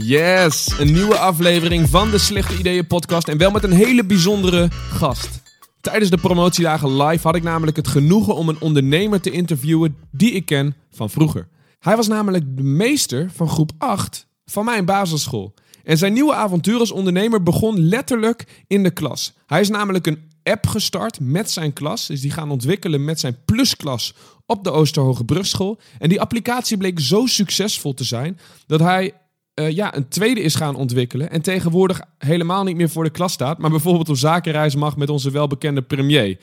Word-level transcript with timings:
Yes, 0.00 0.74
een 0.78 0.92
nieuwe 0.92 1.18
aflevering 1.18 1.88
van 1.88 2.10
de 2.10 2.18
Slechte 2.18 2.58
Ideeën 2.58 2.86
podcast 2.86 3.28
en 3.28 3.38
wel 3.38 3.50
met 3.50 3.62
een 3.62 3.72
hele 3.72 4.04
bijzondere 4.04 4.68
gast. 4.70 5.42
Tijdens 5.80 6.10
de 6.10 6.16
promotiedagen 6.16 7.02
live 7.02 7.26
had 7.26 7.36
ik 7.36 7.42
namelijk 7.42 7.76
het 7.76 7.88
genoegen 7.88 8.34
om 8.34 8.48
een 8.48 8.60
ondernemer 8.60 9.20
te 9.20 9.30
interviewen 9.30 9.96
die 10.10 10.32
ik 10.32 10.46
ken 10.46 10.76
van 10.90 11.10
vroeger. 11.10 11.48
Hij 11.78 11.96
was 11.96 12.08
namelijk 12.08 12.56
de 12.56 12.62
meester 12.62 13.30
van 13.34 13.48
groep 13.48 13.70
8 13.78 14.26
van 14.44 14.64
mijn 14.64 14.84
basisschool. 14.84 15.54
En 15.84 15.98
zijn 15.98 16.12
nieuwe 16.12 16.34
avontuur 16.34 16.78
als 16.78 16.90
ondernemer 16.90 17.42
begon 17.42 17.88
letterlijk 17.88 18.64
in 18.66 18.82
de 18.82 18.90
klas. 18.90 19.34
Hij 19.46 19.60
is 19.60 19.68
namelijk 19.68 20.06
een 20.06 20.30
app 20.42 20.66
gestart 20.66 21.20
met 21.20 21.50
zijn 21.50 21.72
klas. 21.72 22.06
Dus 22.06 22.20
die 22.20 22.30
gaan 22.30 22.50
ontwikkelen 22.50 23.04
met 23.04 23.20
zijn 23.20 23.36
plusklas 23.44 24.14
op 24.46 24.64
de 24.64 24.70
Oosterhoge 24.70 25.24
Brugschool. 25.24 25.80
En 25.98 26.08
die 26.08 26.20
applicatie 26.20 26.76
bleek 26.76 27.00
zo 27.00 27.26
succesvol 27.26 27.94
te 27.94 28.04
zijn 28.04 28.38
dat 28.66 28.80
hij 28.80 29.12
uh, 29.58 29.70
ja, 29.70 29.96
een 29.96 30.08
tweede 30.08 30.40
is 30.40 30.54
gaan 30.54 30.74
ontwikkelen. 30.74 31.30
En 31.30 31.42
tegenwoordig 31.42 32.00
helemaal 32.18 32.64
niet 32.64 32.76
meer 32.76 32.90
voor 32.90 33.04
de 33.04 33.10
klas 33.10 33.32
staat, 33.32 33.58
maar 33.58 33.70
bijvoorbeeld 33.70 34.08
op 34.08 34.16
zakenreis 34.16 34.74
mag 34.74 34.96
met 34.96 35.10
onze 35.10 35.30
welbekende 35.30 35.82
premier. 35.82 36.38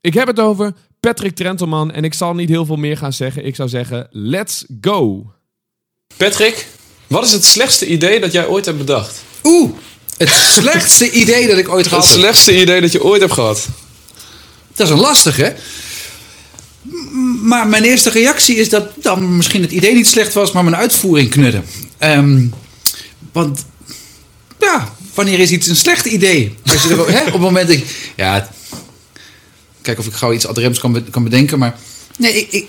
Ik 0.00 0.14
heb 0.14 0.26
het 0.26 0.40
over 0.40 0.72
Patrick 1.00 1.34
Trentelman 1.34 1.92
en 1.92 2.04
ik 2.04 2.14
zal 2.14 2.34
niet 2.34 2.48
heel 2.48 2.66
veel 2.66 2.76
meer 2.76 2.96
gaan 2.96 3.12
zeggen. 3.12 3.46
Ik 3.46 3.54
zou 3.54 3.68
zeggen, 3.68 4.08
let's 4.10 4.64
go! 4.80 5.30
Patrick, 6.16 6.66
wat 7.06 7.24
is 7.24 7.32
het 7.32 7.44
slechtste 7.44 7.86
idee 7.86 8.20
dat 8.20 8.32
jij 8.32 8.46
ooit 8.46 8.64
hebt 8.64 8.78
bedacht? 8.78 9.22
Oeh, 9.42 9.70
het 10.16 10.28
slechtste 10.28 11.10
idee 11.22 11.46
dat 11.46 11.58
ik 11.58 11.68
ooit 11.68 11.86
gehad 11.86 12.04
heb. 12.04 12.12
Het 12.12 12.20
slechtste 12.20 12.60
idee 12.60 12.80
dat 12.80 12.92
je 12.92 13.04
ooit 13.04 13.20
hebt 13.20 13.32
gehad. 13.32 13.68
Dat 14.74 14.86
is 14.86 14.92
een 14.92 15.00
lastige. 15.00 15.56
Maar 17.42 17.66
mijn 17.66 17.84
eerste 17.84 18.10
reactie 18.10 18.56
is 18.56 18.68
dat 18.68 18.90
dan 19.02 19.36
misschien 19.36 19.62
het 19.62 19.72
idee 19.72 19.94
niet 19.94 20.06
slecht 20.06 20.32
was, 20.32 20.52
maar 20.52 20.64
mijn 20.64 20.76
uitvoering 20.76 21.30
knudde. 21.30 21.62
Um, 22.00 22.52
want 23.32 23.64
ja, 24.58 24.94
wanneer 25.14 25.38
is 25.38 25.50
iets 25.50 25.66
een 25.66 25.76
slecht 25.76 26.06
idee? 26.06 26.54
Als 26.66 26.82
je 26.82 26.88
er, 26.88 27.10
hè, 27.16 27.20
op 27.20 27.32
het 27.32 27.40
moment 27.40 27.68
dat 27.68 27.76
ik. 27.76 28.12
Ja, 28.16 28.48
kijk 29.82 29.98
of 29.98 30.06
ik 30.06 30.12
gauw 30.12 30.32
iets 30.32 30.46
adrems 30.46 30.78
kan, 30.78 31.10
kan 31.10 31.24
bedenken. 31.24 31.58
Maar 31.58 31.78
nee, 32.18 32.32
ik, 32.32 32.50
ik, 32.50 32.68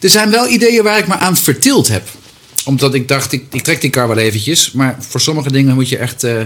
er 0.00 0.08
zijn 0.08 0.30
wel 0.30 0.48
ideeën 0.48 0.82
waar 0.82 0.98
ik 0.98 1.06
me 1.06 1.14
aan 1.14 1.36
vertild 1.36 1.88
heb. 1.88 2.08
Omdat 2.64 2.94
ik 2.94 3.08
dacht, 3.08 3.32
ik, 3.32 3.44
ik 3.52 3.62
trek 3.62 3.80
die 3.80 3.90
kar 3.90 4.08
wel 4.08 4.16
eventjes. 4.16 4.72
Maar 4.72 4.96
voor 4.98 5.20
sommige 5.20 5.52
dingen 5.52 5.74
moet 5.74 5.88
je 5.88 5.98
echt 5.98 6.24
uh, 6.24 6.40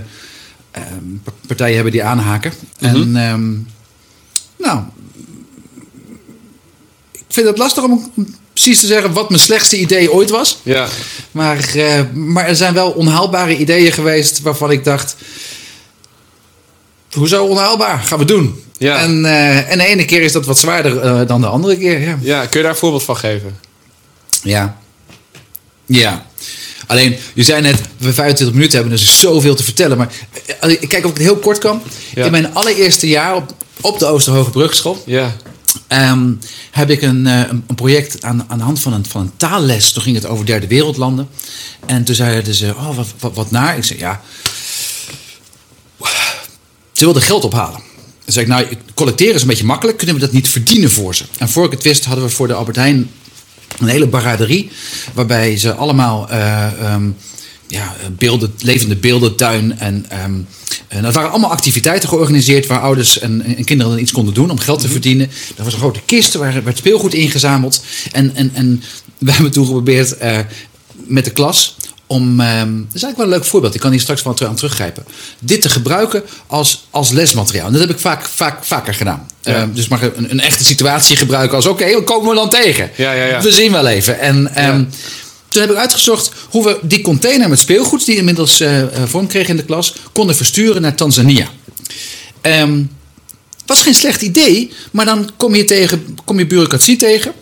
partijen 1.46 1.74
hebben 1.74 1.92
die 1.92 2.04
aanhaken. 2.04 2.52
En 2.78 3.16
um, 3.16 3.68
nou, 4.58 4.82
ik 7.12 7.24
vind 7.28 7.46
het 7.46 7.58
lastig 7.58 7.84
om 7.84 8.12
precies 8.62 8.80
te 8.80 8.86
zeggen 8.86 9.12
wat 9.12 9.28
mijn 9.28 9.40
slechtste 9.40 9.78
idee 9.78 10.12
ooit 10.12 10.30
was. 10.30 10.58
Ja. 10.62 10.88
Maar, 11.30 11.70
uh, 11.76 12.00
maar 12.12 12.46
er 12.46 12.56
zijn 12.56 12.74
wel 12.74 12.90
onhaalbare 12.90 13.56
ideeën 13.56 13.92
geweest 13.92 14.40
waarvan 14.40 14.70
ik 14.70 14.84
dacht... 14.84 15.16
Hoezo 17.12 17.44
onhaalbaar? 17.44 17.98
Gaan 17.98 18.18
we 18.18 18.24
doen. 18.24 18.62
Ja. 18.78 18.98
En, 18.98 19.24
uh, 19.24 19.70
en 19.70 19.78
de 19.78 19.84
ene 19.84 20.04
keer 20.04 20.22
is 20.22 20.32
dat 20.32 20.46
wat 20.46 20.58
zwaarder 20.58 21.04
uh, 21.04 21.26
dan 21.26 21.40
de 21.40 21.46
andere 21.46 21.78
keer. 21.78 22.00
Ja. 22.00 22.18
ja, 22.20 22.46
kun 22.46 22.56
je 22.56 22.62
daar 22.62 22.72
een 22.74 22.78
voorbeeld 22.78 23.02
van 23.02 23.16
geven? 23.16 23.58
Ja. 24.42 24.78
Ja. 25.86 26.26
Alleen, 26.86 27.16
je 27.34 27.42
zei 27.42 27.62
net, 27.62 27.80
we 27.96 28.12
25 28.12 28.56
minuten 28.56 28.78
hebben, 28.78 28.98
dus 28.98 29.20
zoveel 29.20 29.54
te 29.54 29.64
vertellen. 29.64 29.96
Maar 29.96 30.12
ik 30.66 30.88
kijk 30.88 31.04
of 31.04 31.10
ik 31.10 31.16
het 31.16 31.26
heel 31.26 31.36
kort 31.36 31.58
kan. 31.58 31.82
Ja. 32.14 32.24
In 32.24 32.30
mijn 32.30 32.54
allereerste 32.54 33.08
jaar 33.08 33.34
op, 33.34 33.54
op 33.80 33.98
de 33.98 34.06
Oosterhoge 34.06 34.50
Brugschool... 34.50 35.02
Ja. 35.06 35.36
Um, 35.88 36.38
heb 36.70 36.90
ik 36.90 37.02
een, 37.02 37.26
uh, 37.26 37.40
een 37.48 37.74
project 37.74 38.24
aan, 38.24 38.44
aan 38.48 38.58
de 38.58 38.64
hand 38.64 38.80
van 38.80 38.92
een, 38.92 39.06
van 39.06 39.20
een 39.20 39.32
taalles. 39.36 39.92
Toen 39.92 40.02
ging 40.02 40.16
het 40.16 40.26
over 40.26 40.46
derde 40.46 40.66
wereldlanden. 40.66 41.28
En 41.86 42.04
toen 42.04 42.14
zeiden 42.14 42.54
ze, 42.54 42.74
oh, 42.76 42.96
wat, 42.96 43.34
wat, 43.34 43.50
naar? 43.50 43.76
Ik 43.76 43.84
zei, 43.84 43.98
ja... 43.98 44.20
Ze 46.92 47.04
wilden 47.04 47.22
geld 47.22 47.44
ophalen. 47.44 47.80
Toen 48.24 48.32
zei 48.32 48.44
ik, 48.44 48.50
nou, 48.50 48.66
collecteren 48.94 49.34
is 49.34 49.40
een 49.40 49.48
beetje 49.48 49.64
makkelijk. 49.64 49.98
Kunnen 49.98 50.14
we 50.14 50.20
dat 50.20 50.32
niet 50.32 50.48
verdienen 50.48 50.90
voor 50.90 51.14
ze? 51.14 51.24
En 51.38 51.48
voor 51.48 51.64
ik 51.64 51.70
het 51.70 51.82
wist 51.82 52.04
hadden 52.04 52.24
we 52.24 52.30
voor 52.30 52.46
de 52.46 52.54
Albert 52.54 52.76
Heijn 52.76 53.10
een 53.78 53.88
hele 53.88 54.06
baraderie. 54.06 54.70
Waarbij 55.14 55.56
ze 55.56 55.74
allemaal... 55.74 56.32
Uh, 56.32 56.92
um, 56.94 57.16
ja, 57.70 57.96
beelden, 58.16 58.54
levende 58.58 58.96
beeldentuin. 58.96 59.78
En, 59.78 60.06
um, 60.24 60.46
en 60.88 61.02
dat 61.02 61.14
waren 61.14 61.30
allemaal 61.30 61.50
activiteiten 61.50 62.08
georganiseerd 62.08 62.66
waar 62.66 62.80
ouders 62.80 63.18
en, 63.18 63.42
en 63.56 63.64
kinderen 63.64 63.92
dan 63.92 64.02
iets 64.02 64.12
konden 64.12 64.34
doen 64.34 64.50
om 64.50 64.58
geld 64.58 64.78
te 64.78 64.84
mhm. 64.84 64.92
verdienen. 64.92 65.30
Er 65.56 65.64
was 65.64 65.72
een 65.72 65.78
grote 65.78 66.00
kist 66.06 66.34
waar 66.34 66.64
werd 66.64 66.78
speelgoed 66.78 67.14
ingezameld. 67.14 67.82
En, 68.12 68.34
en, 68.34 68.50
en 68.54 68.82
we 69.18 69.32
hebben 69.32 69.52
toen 69.52 69.66
geprobeerd 69.66 70.22
uh, 70.22 70.38
met 71.06 71.24
de 71.24 71.30
klas 71.30 71.76
om, 72.10 72.40
um, 72.40 72.86
dat 72.86 72.94
is 72.94 73.02
eigenlijk 73.02 73.16
wel 73.16 73.26
een 73.26 73.32
leuk 73.32 73.44
voorbeeld, 73.44 73.74
ik 73.74 73.80
kan 73.80 73.90
hier 73.90 74.00
straks 74.00 74.22
wel 74.22 74.36
aan 74.46 74.54
teruggrijpen. 74.54 75.04
Dit 75.38 75.62
te 75.62 75.68
gebruiken 75.68 76.22
als, 76.46 76.86
als 76.90 77.10
lesmateriaal. 77.10 77.66
En 77.66 77.72
dat 77.72 77.80
heb 77.80 77.90
ik 77.90 77.98
vaak, 77.98 78.24
vaak, 78.24 78.64
vaker 78.64 78.94
gedaan. 78.94 79.26
Ja. 79.42 79.62
Uh, 79.62 79.74
dus 79.74 79.88
mag 79.88 80.02
een, 80.02 80.30
een, 80.30 80.40
echte 80.40 80.64
situatie 80.64 81.16
gebruiken 81.16 81.56
als: 81.56 81.66
oké, 81.66 81.82
okay, 81.82 82.02
komen 82.02 82.28
we 82.28 82.34
dan 82.34 82.50
tegen? 82.50 82.90
Ja, 82.96 83.12
ja, 83.12 83.24
ja. 83.24 83.40
We 83.40 83.52
zien 83.52 83.72
wel 83.72 83.86
even. 83.86 84.18
En 84.18 84.66
um, 84.68 84.88
toen 85.50 85.62
heb 85.62 85.70
ik 85.70 85.76
uitgezocht 85.76 86.32
hoe 86.48 86.64
we 86.64 86.78
die 86.82 87.00
container 87.00 87.48
met 87.48 87.58
speelgoed, 87.58 88.06
die 88.06 88.16
inmiddels 88.16 88.60
uh, 88.60 88.82
vorm 89.04 89.26
kreeg 89.26 89.48
in 89.48 89.56
de 89.56 89.64
klas, 89.64 89.94
konden 90.12 90.36
versturen 90.36 90.82
naar 90.82 90.94
Tanzania. 90.94 91.48
Um, 92.42 92.90
was 93.70 93.82
geen 93.82 93.94
slecht 93.94 94.22
idee, 94.22 94.72
maar 94.90 95.04
dan 95.04 95.30
kom 95.36 95.54
je, 95.54 95.64
tegen, 95.64 96.18
kom 96.24 96.38
je 96.38 96.46
bureaucratie 96.46 96.96
tegen. 96.96 97.32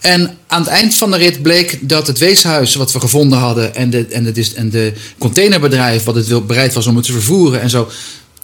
En 0.00 0.38
aan 0.46 0.60
het 0.60 0.70
eind 0.70 0.94
van 0.94 1.10
de 1.10 1.16
rit 1.16 1.42
bleek 1.42 1.78
dat 1.80 2.06
het 2.06 2.18
weeshuis 2.18 2.74
wat 2.74 2.92
we 2.92 3.00
gevonden 3.00 3.38
hadden 3.38 3.74
en 3.74 3.90
de, 3.90 4.06
en 4.06 4.32
de, 4.32 4.52
en 4.54 4.70
de 4.70 4.92
containerbedrijf 5.18 6.04
wat 6.04 6.14
het 6.14 6.46
bereid 6.46 6.74
was 6.74 6.86
om 6.86 6.96
het 6.96 7.04
te 7.04 7.12
vervoeren 7.12 7.60
en 7.60 7.70
zo, 7.70 7.88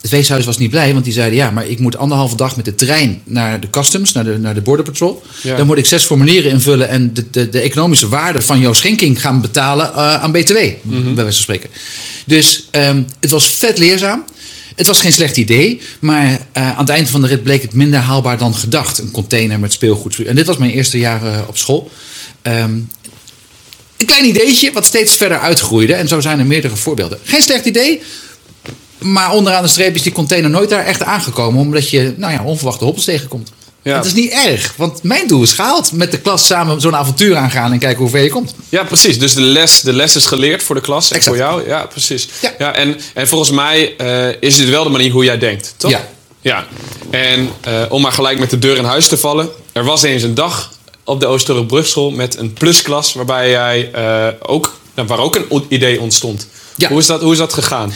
het 0.04 0.12
weeshuis 0.12 0.44
was 0.44 0.58
niet 0.58 0.70
blij, 0.70 0.92
want 0.92 1.04
die 1.04 1.12
zeiden: 1.12 1.38
ja, 1.38 1.50
maar 1.50 1.66
ik 1.66 1.78
moet 1.78 1.96
anderhalve 1.96 2.36
dag 2.36 2.56
met 2.56 2.64
de 2.64 2.74
trein 2.74 3.20
naar 3.24 3.60
de 3.60 3.70
customs, 3.70 4.12
naar 4.12 4.24
de, 4.24 4.38
naar 4.38 4.54
de 4.54 4.60
border 4.60 4.84
patrol. 4.84 5.22
Dan 5.42 5.66
moet 5.66 5.78
ik 5.78 5.86
zes 5.86 6.04
formulieren 6.04 6.50
invullen 6.50 6.88
en 6.88 7.14
de, 7.14 7.30
de, 7.30 7.48
de 7.48 7.60
economische 7.60 8.08
waarde 8.08 8.42
van 8.42 8.60
jouw 8.60 8.72
schenking 8.72 9.20
gaan 9.20 9.40
betalen 9.40 9.90
uh, 9.90 10.22
aan 10.22 10.32
BTW, 10.32 10.56
mm 10.56 10.92
-hmm. 10.92 11.14
bij 11.14 11.24
wijze 11.24 11.44
van 11.44 11.54
spreken. 11.54 11.70
Dus 12.26 12.68
um, 12.70 13.06
het 13.20 13.30
was 13.30 13.46
vet 13.46 13.78
leerzaam. 13.78 14.24
Het 14.76 14.86
was 14.86 15.00
geen 15.00 15.12
slecht 15.12 15.36
idee, 15.36 15.80
maar 15.98 16.26
uh, 16.26 16.38
aan 16.52 16.78
het 16.78 16.88
eind 16.88 17.08
van 17.10 17.20
de 17.20 17.26
rit 17.26 17.42
bleek 17.42 17.62
het 17.62 17.74
minder 17.74 18.00
haalbaar 18.00 18.38
dan 18.38 18.54
gedacht. 18.54 18.98
Een 18.98 19.10
container 19.10 19.60
met 19.60 19.72
speelgoed. 19.72 20.18
En 20.18 20.34
dit 20.34 20.46
was 20.46 20.56
mijn 20.56 20.70
eerste 20.70 20.98
jaar 20.98 21.24
uh, 21.24 21.38
op 21.46 21.56
school. 21.56 21.90
Um, 22.42 22.88
een 23.96 24.06
klein 24.06 24.24
ideetje 24.24 24.72
wat 24.72 24.84
steeds 24.84 25.16
verder 25.16 25.38
uitgroeide. 25.38 25.94
En 25.94 26.08
zo 26.08 26.20
zijn 26.20 26.38
er 26.38 26.46
meerdere 26.46 26.76
voorbeelden. 26.76 27.18
Geen 27.24 27.42
slecht 27.42 27.64
idee, 27.64 28.00
maar 28.98 29.32
onderaan 29.32 29.62
de 29.62 29.68
streep 29.68 29.94
is 29.94 30.02
die 30.02 30.12
container 30.12 30.50
nooit 30.50 30.70
daar 30.70 30.84
echt 30.84 31.02
aangekomen. 31.02 31.60
Omdat 31.60 31.90
je 31.90 32.14
nou 32.16 32.32
ja, 32.32 32.42
onverwachte 32.44 32.84
hobbels 32.84 33.04
tegenkomt. 33.04 33.50
Ja. 33.82 33.94
Dat 33.94 34.04
is 34.04 34.14
niet 34.14 34.30
erg, 34.30 34.74
want 34.76 35.02
mijn 35.02 35.26
doel 35.28 35.42
is 35.42 35.52
gehaald. 35.52 35.92
Met 35.92 36.10
de 36.10 36.18
klas 36.18 36.46
samen 36.46 36.80
zo'n 36.80 36.96
avontuur 36.96 37.36
aangaan 37.36 37.72
en 37.72 37.78
kijken 37.78 38.00
hoe 38.00 38.10
ver 38.10 38.22
je 38.22 38.30
komt. 38.30 38.54
Ja, 38.68 38.84
precies. 38.84 39.18
Dus 39.18 39.34
de 39.34 39.40
les, 39.40 39.80
de 39.80 39.92
les 39.92 40.16
is 40.16 40.26
geleerd 40.26 40.62
voor 40.62 40.74
de 40.74 40.80
klas 40.80 41.10
en 41.10 41.22
voor 41.22 41.36
jou. 41.36 41.68
Ja, 41.68 41.86
precies. 41.86 42.28
Ja. 42.42 42.54
ja 42.58 42.74
en, 42.74 42.96
en 43.14 43.28
volgens 43.28 43.50
mij 43.50 43.94
uh, 44.00 44.36
is 44.40 44.56
dit 44.56 44.68
wel 44.68 44.84
de 44.84 44.90
manier 44.90 45.10
hoe 45.10 45.24
jij 45.24 45.38
denkt, 45.38 45.74
toch? 45.76 45.90
Ja. 45.90 46.08
Ja. 46.40 46.66
En 47.10 47.50
uh, 47.68 47.82
om 47.88 48.02
maar 48.02 48.12
gelijk 48.12 48.38
met 48.38 48.50
de 48.50 48.58
deur 48.58 48.76
in 48.76 48.84
huis 48.84 49.08
te 49.08 49.16
vallen. 49.16 49.48
Er 49.72 49.84
was 49.84 50.02
eens 50.02 50.22
een 50.22 50.34
dag 50.34 50.72
op 51.04 51.20
de 51.20 51.26
Oosterbrug 51.26 51.66
Brugschool 51.66 52.10
met 52.10 52.36
een 52.36 52.52
plusklas... 52.52 53.12
waarbij 53.12 53.50
jij 53.50 53.90
uh, 53.96 54.50
ook, 54.50 54.78
nou, 54.94 55.08
waar 55.08 55.18
ook 55.18 55.34
een 55.34 55.64
idee 55.68 56.00
ontstond. 56.00 56.46
Ja. 56.76 56.88
Hoe, 56.88 56.98
is 56.98 57.06
dat, 57.06 57.20
hoe 57.20 57.32
is 57.32 57.38
dat 57.38 57.52
gegaan? 57.52 57.92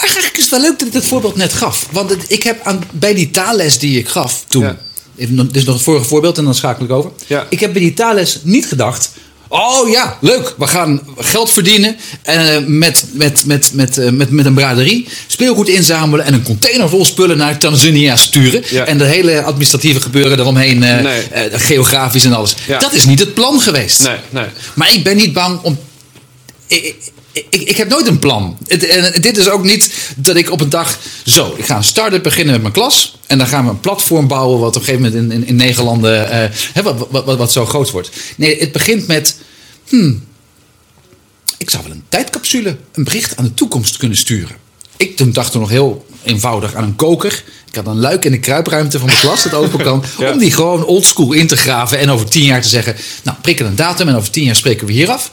Eigenlijk 0.00 0.36
is 0.36 0.42
het 0.42 0.50
wel 0.50 0.60
leuk 0.60 0.78
dat 0.78 0.88
ik 0.88 0.94
het 0.94 1.06
voorbeeld 1.06 1.36
net 1.36 1.52
gaf. 1.52 1.86
Want 1.90 2.10
het, 2.10 2.24
ik 2.28 2.42
heb 2.42 2.60
aan, 2.62 2.82
bij 2.92 3.14
die 3.14 3.30
taalles 3.30 3.78
die 3.78 3.98
ik 3.98 4.08
gaf 4.08 4.44
toen. 4.48 4.62
Ja. 4.62 4.76
Dit 5.14 5.56
is 5.56 5.64
nog 5.64 5.74
het 5.74 5.84
vorige 5.84 6.04
voorbeeld 6.04 6.38
en 6.38 6.44
dan 6.44 6.54
schakel 6.54 6.84
ik 6.84 6.90
over. 6.90 7.10
Ja. 7.26 7.46
Ik 7.50 7.60
heb 7.60 7.72
bij 7.72 7.82
die 7.82 7.94
taalles 7.94 8.40
niet 8.42 8.66
gedacht. 8.66 9.10
Oh 9.48 9.88
ja, 9.88 10.18
leuk. 10.20 10.54
We 10.58 10.66
gaan 10.66 11.02
geld 11.18 11.50
verdienen 11.50 11.96
uh, 12.28 12.56
met, 12.66 13.04
met, 13.12 13.44
met, 13.46 13.70
met, 13.74 13.98
uh, 13.98 14.10
met, 14.10 14.30
met 14.30 14.46
een 14.46 14.54
braderie. 14.54 15.08
Speelgoed 15.26 15.68
inzamelen 15.68 16.26
en 16.26 16.34
een 16.34 16.42
container 16.42 16.88
vol 16.88 17.04
spullen 17.04 17.36
naar 17.36 17.58
Tanzania 17.58 18.16
sturen. 18.16 18.62
Ja. 18.70 18.84
En 18.84 18.98
de 18.98 19.04
hele 19.04 19.42
administratieve 19.42 20.00
gebeuren 20.00 20.38
eromheen, 20.38 20.82
uh, 20.82 21.00
nee. 21.00 21.22
geografisch 21.52 22.24
en 22.24 22.32
alles. 22.32 22.54
Ja. 22.66 22.78
Dat 22.78 22.92
is 22.92 23.04
niet 23.04 23.18
het 23.18 23.34
plan 23.34 23.60
geweest. 23.60 24.02
Nee, 24.02 24.16
nee. 24.30 24.46
Maar 24.74 24.94
ik 24.94 25.04
ben 25.04 25.16
niet 25.16 25.32
bang 25.32 25.60
om. 25.62 25.78
Ik, 26.66 26.94
ik, 27.32 27.46
ik, 27.50 27.76
heb 27.76 27.88
nooit 27.88 28.06
een 28.06 28.18
plan. 28.18 28.58
Het, 28.66 28.86
en 28.86 29.20
dit 29.20 29.36
is 29.36 29.48
ook 29.48 29.64
niet 29.64 30.12
dat 30.16 30.36
ik 30.36 30.50
op 30.50 30.60
een 30.60 30.68
dag. 30.70 30.98
Zo, 31.24 31.54
ik 31.56 31.64
ga 31.64 31.76
een 31.76 31.84
start-up 31.84 32.22
beginnen 32.22 32.52
met 32.52 32.62
mijn 32.62 32.74
klas. 32.74 33.18
En 33.26 33.38
dan 33.38 33.46
gaan 33.46 33.64
we 33.64 33.70
een 33.70 33.80
platform 33.80 34.28
bouwen. 34.28 34.60
wat 34.60 34.76
op 34.76 34.82
een 34.82 34.88
gegeven 34.88 35.12
moment 35.12 35.48
in, 35.48 35.58
in, 35.58 35.84
landen. 35.84 36.50
Wat, 36.74 37.08
wat, 37.10 37.24
wat, 37.24 37.38
wat, 37.38 37.52
zo 37.52 37.66
groot 37.66 37.90
wordt. 37.90 38.10
Nee, 38.36 38.58
het 38.60 38.72
begint 38.72 39.06
met. 39.06 39.36
Hmm, 39.88 40.24
ik 41.58 41.70
zou 41.70 41.82
wel 41.82 41.92
een 41.92 42.04
tijdcapsule, 42.08 42.76
een 42.92 43.04
bericht 43.04 43.36
aan 43.36 43.44
de 43.44 43.54
toekomst 43.54 43.96
kunnen 43.96 44.18
sturen. 44.18 44.56
Ik 45.00 45.16
toen 45.16 45.32
dacht 45.32 45.52
toen 45.52 45.60
nog 45.60 45.70
heel 45.70 46.06
eenvoudig 46.22 46.74
aan 46.74 46.84
een 46.84 46.96
koker. 46.96 47.44
Ik 47.68 47.74
had 47.74 47.86
een 47.86 48.00
luik 48.00 48.24
in 48.24 48.30
de 48.30 48.38
kruipruimte 48.38 48.98
van 48.98 49.08
de 49.08 49.18
klas 49.20 49.42
dat 49.42 49.54
open 49.54 49.82
kan. 49.82 50.04
Om 50.32 50.38
die 50.38 50.52
gewoon 50.52 50.84
oldschool 50.84 51.32
in 51.32 51.46
te 51.46 51.56
graven. 51.56 51.98
En 51.98 52.10
over 52.10 52.28
tien 52.28 52.44
jaar 52.44 52.62
te 52.62 52.68
zeggen. 52.68 52.96
Nou, 53.22 53.36
prikken 53.40 53.66
een 53.66 53.76
datum. 53.76 54.08
En 54.08 54.14
over 54.14 54.30
tien 54.30 54.44
jaar 54.44 54.56
spreken 54.56 54.86
we 54.86 54.92
hier 54.92 55.10
af. 55.10 55.32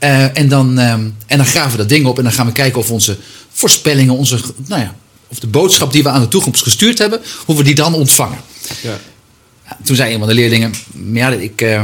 Uh, 0.00 0.38
en, 0.38 0.48
dan, 0.48 0.78
uh, 0.78 0.90
en 0.92 1.14
dan 1.26 1.46
graven 1.46 1.70
we 1.70 1.76
dat 1.76 1.88
ding 1.88 2.06
op. 2.06 2.18
En 2.18 2.24
dan 2.24 2.32
gaan 2.32 2.46
we 2.46 2.52
kijken 2.52 2.80
of 2.80 2.90
onze 2.90 3.16
voorspellingen. 3.52 4.14
Onze, 4.14 4.40
nou 4.66 4.82
ja, 4.82 4.94
of 5.28 5.38
de 5.38 5.46
boodschap 5.46 5.92
die 5.92 6.02
we 6.02 6.08
aan 6.08 6.20
de 6.20 6.28
toekomst 6.28 6.62
gestuurd 6.62 6.98
hebben. 6.98 7.20
Hoe 7.44 7.56
we 7.56 7.62
die 7.62 7.74
dan 7.74 7.94
ontvangen. 7.94 8.38
Ja. 8.82 8.98
Toen 9.84 9.96
zei 9.96 10.12
een 10.12 10.18
van 10.18 10.28
de 10.28 10.34
leerlingen. 10.34 10.74
Ja, 11.12 11.30
ik. 11.30 11.62
Uh, 11.62 11.82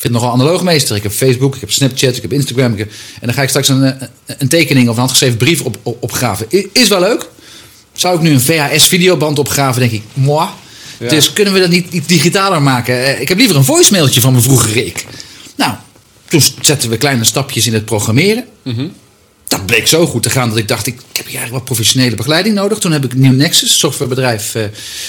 vind 0.00 0.14
het 0.14 0.22
nogal 0.22 0.32
analoog 0.32 0.62
meester. 0.62 0.96
Ik 0.96 1.02
heb 1.02 1.12
Facebook, 1.12 1.54
ik 1.54 1.60
heb 1.60 1.72
Snapchat, 1.72 2.16
ik 2.16 2.22
heb 2.22 2.32
Instagram. 2.32 2.72
Ik 2.72 2.78
heb, 2.78 2.90
en 2.90 3.26
dan 3.26 3.34
ga 3.34 3.42
ik 3.42 3.48
straks 3.48 3.68
een, 3.68 3.94
een 4.26 4.48
tekening 4.48 4.86
of 4.86 4.92
een 4.92 4.98
handgeschreven 4.98 5.36
brief 5.36 5.60
op, 5.60 5.78
op, 5.82 5.96
opgraven. 6.02 6.46
Is 6.72 6.88
wel 6.88 7.00
leuk. 7.00 7.28
Zou 7.92 8.16
ik 8.16 8.22
nu 8.22 8.30
een 8.30 8.40
VHS-videoband 8.40 9.38
opgraven, 9.38 9.80
denk 9.80 9.92
ik, 9.92 10.02
moi. 10.12 10.48
Dus 11.08 11.32
kunnen 11.32 11.54
we 11.54 11.60
dat 11.60 11.68
niet 11.68 11.92
iets 11.92 12.06
digitaler 12.06 12.62
maken? 12.62 13.04
Eh, 13.04 13.20
ik 13.20 13.28
heb 13.28 13.38
liever 13.38 13.56
een 13.56 13.64
voicemailtje 13.64 14.20
van 14.20 14.32
mijn 14.32 14.44
vroegere 14.44 14.86
ik. 14.86 15.06
Nou, 15.56 15.72
toen 16.28 16.42
zetten 16.60 16.90
we 16.90 16.96
kleine 16.96 17.24
stapjes 17.24 17.66
in 17.66 17.74
het 17.74 17.84
programmeren. 17.84 18.44
Mm 18.62 18.92
Dat 19.50 19.66
bleek 19.66 19.86
zo 19.86 20.06
goed 20.06 20.22
te 20.22 20.30
gaan 20.30 20.48
dat 20.48 20.58
ik 20.58 20.68
dacht, 20.68 20.86
ik, 20.86 20.94
heb 20.94 21.26
hier 21.26 21.38
eigenlijk 21.38 21.52
wat 21.52 21.64
professionele 21.64 22.16
begeleiding 22.16 22.54
nodig. 22.54 22.78
Toen 22.78 22.92
heb 22.92 23.04
ik 23.04 23.14
New 23.14 23.32
Nexus, 23.32 23.78
softwarebedrijf, 23.78 24.54
uh, 24.54 24.64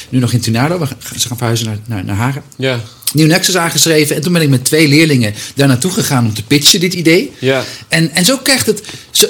nu 0.09 0.19
nog 0.19 0.33
in 0.33 0.41
Tunardo. 0.41 0.79
We 0.79 0.85
gaan, 0.85 0.97
ze 1.19 1.27
gaan 1.27 1.37
verhuizen 1.37 1.67
naar, 1.67 1.77
naar, 1.85 2.05
naar 2.05 2.15
Hagen. 2.15 2.43
Ja. 2.57 2.79
New 3.13 3.27
Nexus 3.27 3.57
aangeschreven. 3.57 4.15
En 4.15 4.21
toen 4.21 4.33
ben 4.33 4.41
ik 4.41 4.49
met 4.49 4.65
twee 4.65 4.87
leerlingen 4.87 5.33
daar 5.55 5.67
naartoe 5.67 5.91
gegaan 5.91 6.25
om 6.25 6.33
te 6.33 6.43
pitchen, 6.43 6.79
dit 6.79 6.93
idee. 6.93 7.31
Ja. 7.39 7.63
En, 7.87 8.11
en 8.11 8.25
zo 8.25 8.37
krijgt 8.37 8.65
het. 8.65 8.83
Zo, 9.11 9.25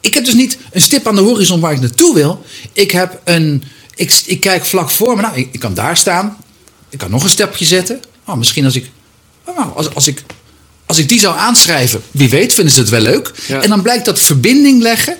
ik 0.00 0.14
heb 0.14 0.24
dus 0.24 0.34
niet 0.34 0.58
een 0.72 0.80
stip 0.80 1.06
aan 1.06 1.14
de 1.14 1.20
horizon 1.20 1.60
waar 1.60 1.72
ik 1.72 1.80
naartoe 1.80 2.14
wil. 2.14 2.44
Ik 2.72 2.90
heb 2.90 3.20
een. 3.24 3.62
Ik, 3.94 4.22
ik 4.26 4.40
kijk 4.40 4.64
vlak 4.64 4.90
voor 4.90 5.16
me. 5.16 5.22
Nou, 5.22 5.36
ik, 5.36 5.48
ik 5.52 5.60
kan 5.60 5.74
daar 5.74 5.96
staan. 5.96 6.36
Ik 6.90 6.98
kan 6.98 7.10
nog 7.10 7.22
een 7.22 7.30
stapje 7.30 7.64
zetten. 7.64 8.00
Oh, 8.26 8.36
misschien 8.36 8.64
als 8.64 8.76
ik. 8.76 8.90
Oh, 9.44 9.76
als, 9.76 9.94
als 9.94 10.06
ik. 10.06 10.22
Als 10.92 11.00
ik 11.00 11.08
die 11.08 11.20
zou 11.20 11.36
aanschrijven, 11.36 12.02
wie 12.10 12.28
weet, 12.28 12.54
vinden 12.54 12.74
ze 12.74 12.80
het 12.80 12.88
wel 12.88 13.00
leuk. 13.00 13.32
En 13.48 13.68
dan 13.68 13.82
blijkt 13.82 14.04
dat 14.04 14.20
verbinding 14.20 14.82
leggen. 14.82 15.16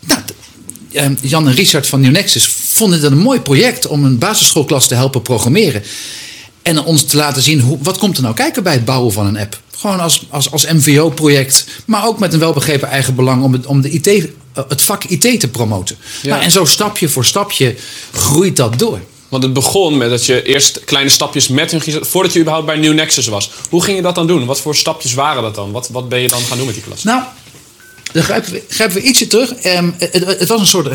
Nou, 0.00 0.20
ehm, 0.92 1.14
Jan 1.20 1.48
en 1.48 1.54
Richard 1.54 1.86
van 1.86 2.00
New 2.00 2.10
Nexus 2.10 2.46
vonden 2.46 3.02
het 3.02 3.12
een 3.12 3.18
mooi 3.18 3.40
project 3.40 3.86
om 3.86 4.04
een 4.04 4.18
basisschoolklas 4.18 4.88
te 4.88 4.94
helpen 4.94 5.22
programmeren. 5.22 5.82
En 6.62 6.82
ons 6.82 7.04
te 7.04 7.16
laten 7.16 7.42
zien, 7.42 7.60
hoe, 7.60 7.78
wat 7.82 7.98
komt 7.98 8.16
er 8.16 8.22
nou 8.22 8.34
kijken 8.34 8.62
bij 8.62 8.72
het 8.72 8.84
bouwen 8.84 9.12
van 9.12 9.26
een 9.26 9.38
app? 9.38 9.60
Gewoon 9.76 10.00
als, 10.00 10.26
als, 10.30 10.50
als 10.50 10.66
MVO-project, 10.66 11.64
maar 11.84 12.06
ook 12.06 12.18
met 12.18 12.32
een 12.32 12.38
welbegrepen 12.38 12.88
eigen 12.88 13.14
belang 13.14 13.42
om 13.42 13.52
het, 13.52 13.66
om 13.66 13.80
de 13.80 13.90
IT, 13.90 14.06
eh, 14.06 14.24
het 14.68 14.82
vak 14.82 15.04
IT 15.04 15.40
te 15.40 15.48
promoten. 15.48 15.96
Nou, 16.22 16.42
en 16.42 16.50
zo 16.50 16.64
stapje 16.64 17.08
voor 17.08 17.24
stapje 17.24 17.74
groeit 18.12 18.56
dat 18.56 18.78
door. 18.78 19.00
Want 19.30 19.42
het 19.42 19.52
begon 19.52 19.96
met 19.96 20.10
dat 20.10 20.26
je 20.26 20.42
eerst 20.42 20.84
kleine 20.84 21.10
stapjes 21.10 21.48
met 21.48 21.70
hun 21.70 22.04
voordat 22.04 22.32
je 22.32 22.38
überhaupt 22.40 22.66
bij 22.66 22.76
New 22.76 22.94
Nexus 22.94 23.26
was. 23.26 23.50
Hoe 23.68 23.82
ging 23.82 23.96
je 23.96 24.02
dat 24.02 24.14
dan 24.14 24.26
doen? 24.26 24.46
Wat 24.46 24.60
voor 24.60 24.76
stapjes 24.76 25.14
waren 25.14 25.42
dat 25.42 25.54
dan? 25.54 25.72
Wat, 25.72 25.88
wat 25.88 26.08
ben 26.08 26.20
je 26.20 26.28
dan 26.28 26.40
gaan 26.40 26.56
doen 26.56 26.66
met 26.66 26.74
die 26.74 26.84
klas? 26.84 27.02
Nou, 27.02 27.22
dan 28.12 28.22
grijpen 28.22 28.52
we, 28.52 28.62
grijpen 28.68 28.96
we 28.96 29.02
ietsje 29.02 29.26
terug. 29.26 29.64
Um, 29.64 29.94
het, 29.98 30.38
het, 30.38 30.48
was 30.48 30.60
een 30.60 30.66
soort. 30.66 30.86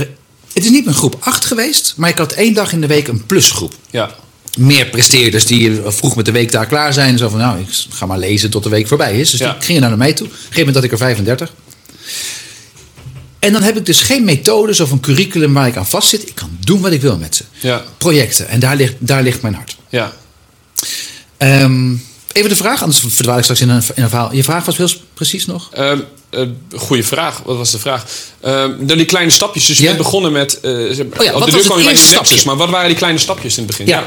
Het 0.54 0.64
is 0.64 0.70
niet 0.70 0.86
een 0.86 0.94
groep 0.94 1.18
8 1.20 1.46
geweest, 1.46 1.94
maar 1.98 2.10
ik 2.10 2.18
had 2.18 2.32
één 2.32 2.54
dag 2.54 2.72
in 2.72 2.82
de 2.82 2.88
week 2.88 3.08
een 3.08 3.26
plusgroep. 3.26 3.74
Ja 3.90 4.16
meer 4.58 4.86
presteerders 4.86 5.46
die 5.46 5.82
vroeg 5.86 6.16
met 6.16 6.26
de 6.26 6.32
week 6.32 6.52
daar 6.52 6.66
klaar 6.66 6.94
zijn. 6.94 7.18
Zo 7.18 7.30
van, 7.30 7.40
nou, 7.40 7.60
ik 7.60 7.68
ga 7.90 8.06
maar 8.06 8.18
lezen 8.18 8.50
tot 8.50 8.64
de 8.64 8.70
week 8.70 8.88
voorbij 8.88 9.20
is. 9.20 9.30
Dus 9.30 9.40
die 9.40 9.54
gingen 9.60 9.82
naar 9.82 9.98
mij 9.98 10.14
toe. 10.14 10.28
Op 10.28 10.32
een 10.32 10.38
gegeven 10.38 10.58
moment 10.58 10.76
had 10.76 10.84
ik 10.84 10.92
er 10.92 10.98
35. 10.98 11.54
En 13.46 13.54
dan 13.54 13.64
heb 13.64 13.78
ik 13.78 13.86
dus 13.86 14.02
geen 14.02 14.24
methodes 14.24 14.80
of 14.80 14.92
een 14.92 15.00
curriculum 15.00 15.54
waar 15.54 15.68
ik 15.68 15.78
aan 15.78 15.88
vastzit. 15.88 16.28
Ik 16.28 16.36
kan 16.36 16.58
doen 16.60 16.82
wat 16.82 16.92
ik 16.92 17.02
wil 17.02 17.18
met 17.18 17.36
ze. 17.36 17.44
Ja. 17.60 17.84
Projecten. 17.98 18.48
En 18.48 18.60
daar 18.60 18.76
ligt, 18.76 18.94
daar 19.00 19.24
ligt 19.24 19.42
mijn 19.42 19.54
hart. 19.54 19.76
Ja. 19.90 20.14
Um, 21.38 22.04
even 22.32 22.50
de 22.50 22.56
vraag, 22.56 22.82
anders 22.82 23.04
verdwaal 23.08 23.38
ik 23.38 23.44
straks 23.44 23.62
in 23.62 23.70
een, 23.70 23.84
in 23.96 24.04
een 24.04 24.10
verhaal. 24.10 24.34
Je 24.34 24.44
vraag 24.44 24.66
was 24.66 24.78
heel 24.78 24.90
precies 25.14 25.46
nog? 25.46 25.70
Um, 25.78 26.04
uh, 26.32 26.48
goeie 26.76 27.06
vraag. 27.06 27.42
Wat 27.46 27.58
was 27.58 27.72
de 27.72 27.80
vraag? 27.80 28.06
Uh, 28.46 28.66
die 28.86 29.06
kleine 29.06 29.32
stapjes. 29.32 29.66
Dus 29.66 29.78
je 29.78 29.86
bent 29.86 29.98
begonnen 29.98 30.32
met. 30.32 30.60
Uh, 30.62 30.72
oh 30.72 31.24
ja, 31.24 31.34
wat 31.34 31.46
de 31.46 31.52
deur 31.52 31.90
je 31.90 31.96
stapjes. 31.96 32.44
Maar 32.44 32.56
wat 32.56 32.70
waren 32.70 32.88
die 32.88 32.98
kleine 32.98 33.20
stapjes 33.20 33.58
in 33.58 33.64
het 33.64 33.78
begin? 33.78 33.88
Ja. 33.88 34.04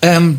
Ja, 0.00 0.32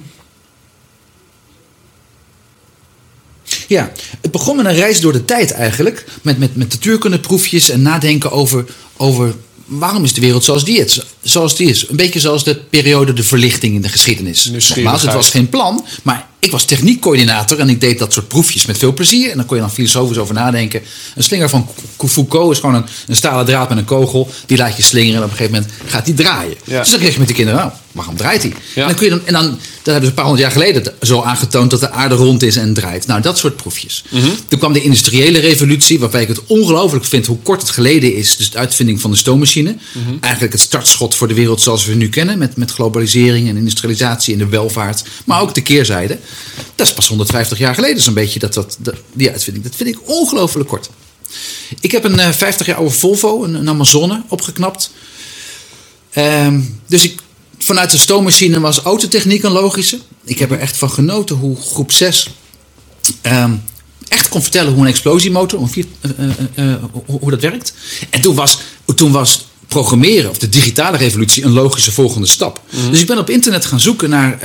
ja. 3.71 3.91
het 4.21 4.31
begon 4.31 4.55
met 4.55 4.65
een 4.65 4.75
reis 4.75 4.99
door 4.99 5.13
de 5.13 5.25
tijd 5.25 5.51
eigenlijk. 5.51 6.05
Met, 6.21 6.37
met, 6.37 6.55
met 6.55 6.69
natuurkundeproefjes 6.69 7.69
en 7.69 7.81
nadenken 7.81 8.31
over, 8.31 8.65
over 8.97 9.35
waarom 9.65 10.03
is 10.03 10.13
de 10.13 10.21
wereld 10.21 10.43
zoals 10.43 10.65
die, 10.65 10.79
het, 10.79 11.05
zoals 11.21 11.55
die 11.55 11.69
is. 11.69 11.89
Een 11.89 11.95
beetje 11.95 12.19
zoals 12.19 12.43
de 12.43 12.55
periode 12.55 13.13
de 13.13 13.23
verlichting 13.23 13.75
in 13.75 13.81
de 13.81 13.89
geschiedenis. 13.89 14.45
Nogmaals, 14.45 15.01
het 15.01 15.13
was 15.13 15.29
geen 15.29 15.49
plan, 15.49 15.85
maar 16.03 16.29
ik 16.41 16.51
was 16.51 16.65
techniekcoördinator 16.65 17.59
en 17.59 17.69
ik 17.69 17.81
deed 17.81 17.99
dat 17.99 18.13
soort 18.13 18.27
proefjes 18.27 18.65
met 18.65 18.77
veel 18.77 18.93
plezier. 18.93 19.31
En 19.31 19.37
dan 19.37 19.45
kon 19.45 19.55
je 19.55 19.61
dan 19.61 19.71
filosofisch 19.71 20.17
over 20.17 20.33
nadenken. 20.33 20.81
Een 21.15 21.23
slinger 21.23 21.49
van 21.49 21.69
Foucault 21.97 22.51
is 22.51 22.59
gewoon 22.59 22.75
een, 22.75 22.85
een 23.07 23.15
stalen 23.15 23.45
draad 23.45 23.69
met 23.69 23.77
een 23.77 23.85
kogel. 23.85 24.31
Die 24.45 24.57
laat 24.57 24.77
je 24.77 24.83
slingeren 24.83 25.17
en 25.17 25.23
op 25.23 25.31
een 25.31 25.37
gegeven 25.37 25.53
moment 25.53 25.73
gaat 25.85 26.05
die 26.05 26.13
draaien. 26.13 26.55
Dus 26.65 26.89
dan 26.89 26.99
kreeg 26.99 27.13
je 27.13 27.19
met 27.19 27.27
de 27.27 27.33
kinderen, 27.33 27.59
nou, 27.59 27.71
waarom 27.91 28.15
draait 28.15 28.41
hij? 28.41 28.51
En 28.75 28.85
dan 28.85 28.95
kun 28.95 29.05
je 29.05 29.11
dan, 29.11 29.21
en 29.25 29.33
dan, 29.33 29.43
dat 29.45 29.59
hebben 29.83 30.03
ze 30.03 30.07
een 30.07 30.13
paar 30.13 30.25
honderd 30.25 30.43
jaar 30.43 30.51
geleden 30.51 30.93
zo 31.01 31.21
aangetoond 31.21 31.69
dat 31.69 31.79
de 31.79 31.91
aarde 31.91 32.15
rond 32.15 32.43
is 32.43 32.55
en 32.55 32.73
draait. 32.73 33.07
Nou, 33.07 33.21
dat 33.21 33.37
soort 33.37 33.55
proefjes. 33.55 34.03
Mhm. 34.09 34.29
Toen 34.47 34.59
kwam 34.59 34.73
de 34.73 34.81
industriële 34.81 35.39
revolutie, 35.39 35.99
waarbij 35.99 36.21
ik 36.21 36.27
het 36.27 36.45
ongelooflijk 36.45 37.05
vind 37.05 37.25
hoe 37.25 37.37
kort 37.43 37.61
het 37.61 37.69
geleden 37.69 38.15
is. 38.15 38.37
Dus 38.37 38.49
de 38.49 38.57
uitvinding 38.57 39.01
van 39.01 39.11
de 39.11 39.17
stoommachine. 39.17 39.75
Mhm. 39.91 40.15
Eigenlijk 40.19 40.53
het 40.53 40.61
startschot 40.61 41.15
voor 41.15 41.27
de 41.27 41.33
wereld 41.33 41.61
zoals 41.61 41.85
we 41.85 41.93
nu 41.93 42.09
kennen. 42.09 42.37
Met, 42.37 42.57
met 42.57 42.71
globalisering 42.71 43.49
en 43.49 43.57
industrialisatie 43.57 44.33
en 44.33 44.39
de 44.39 44.47
welvaart. 44.47 45.03
Maar 45.25 45.41
ook 45.41 45.53
de 45.53 45.61
keerzijde. 45.61 46.17
Dat 46.75 46.87
is 46.87 46.93
pas 46.93 47.07
150 47.07 47.57
jaar 47.57 47.75
geleden 47.75 48.03
zo'n 48.03 48.13
beetje 48.13 48.39
dat, 48.39 48.53
dat, 48.53 48.77
die 49.13 49.31
uitvinding. 49.31 49.65
Dat 49.65 49.75
vind 49.75 49.89
ik 49.89 50.09
ongelooflijk 50.09 50.69
kort. 50.69 50.89
Ik 51.79 51.91
heb 51.91 52.03
een 52.03 52.33
50 52.33 52.59
eh, 52.59 52.67
jaar 52.67 52.75
oude 52.75 52.93
Volvo, 52.93 53.43
een, 53.43 53.53
een 53.53 53.69
Amazone, 53.69 54.23
opgeknapt. 54.27 54.91
Ehm, 56.11 56.61
dus 56.87 57.03
ik, 57.03 57.19
vanuit 57.57 57.91
de 57.91 57.97
stoommachine 57.97 58.59
was 58.59 58.79
autotechniek 58.79 59.43
een 59.43 59.51
logische. 59.51 59.99
Ik 60.23 60.39
heb 60.39 60.51
er 60.51 60.59
echt 60.59 60.77
van 60.77 60.91
genoten 60.91 61.35
hoe 61.35 61.55
groep 61.61 61.91
6 61.91 62.27
ehm, 63.21 63.53
echt 64.07 64.29
kon 64.29 64.41
vertellen 64.41 64.73
hoe 64.73 64.81
een 64.81 64.89
explosiemotor, 64.89 65.59
hoe, 65.59 65.85
uh, 66.55 66.75
hoe 67.05 67.29
dat 67.29 67.41
werkt. 67.41 67.73
En 68.09 68.21
toen 68.21 68.35
was, 68.35 68.59
toen 68.95 69.11
was 69.11 69.45
programmeren 69.67 70.29
of 70.29 70.37
de 70.37 70.49
digitale 70.49 70.97
revolutie 70.97 71.43
een 71.43 71.51
logische 71.51 71.91
volgende 71.91 72.27
stap. 72.27 72.61
Mhm. 72.69 72.91
Dus 72.91 72.99
ik 72.99 73.07
ben 73.07 73.17
op 73.17 73.29
internet 73.29 73.65
gaan 73.65 73.79
zoeken 73.79 74.09
naar 74.09 74.39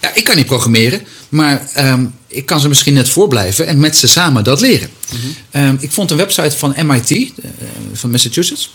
ja, 0.00 0.14
ik 0.14 0.24
kan 0.24 0.36
niet 0.36 0.46
programmeren, 0.46 1.02
maar 1.28 1.70
ehm, 1.74 2.06
ik 2.26 2.46
kan 2.46 2.60
ze 2.60 2.68
misschien 2.68 2.94
net 2.94 3.08
voorblijven 3.08 3.66
en 3.66 3.80
met 3.80 3.96
ze 3.96 4.08
samen 4.08 4.44
dat 4.44 4.60
leren. 4.60 4.90
Mhm. 5.12 5.26
Ehm, 5.50 5.76
ik 5.80 5.90
vond 5.90 6.10
een 6.10 6.16
website 6.16 6.56
van 6.56 6.74
MIT, 6.86 7.10
uh, 7.10 7.26
van 7.92 8.10
Massachusetts, 8.10 8.74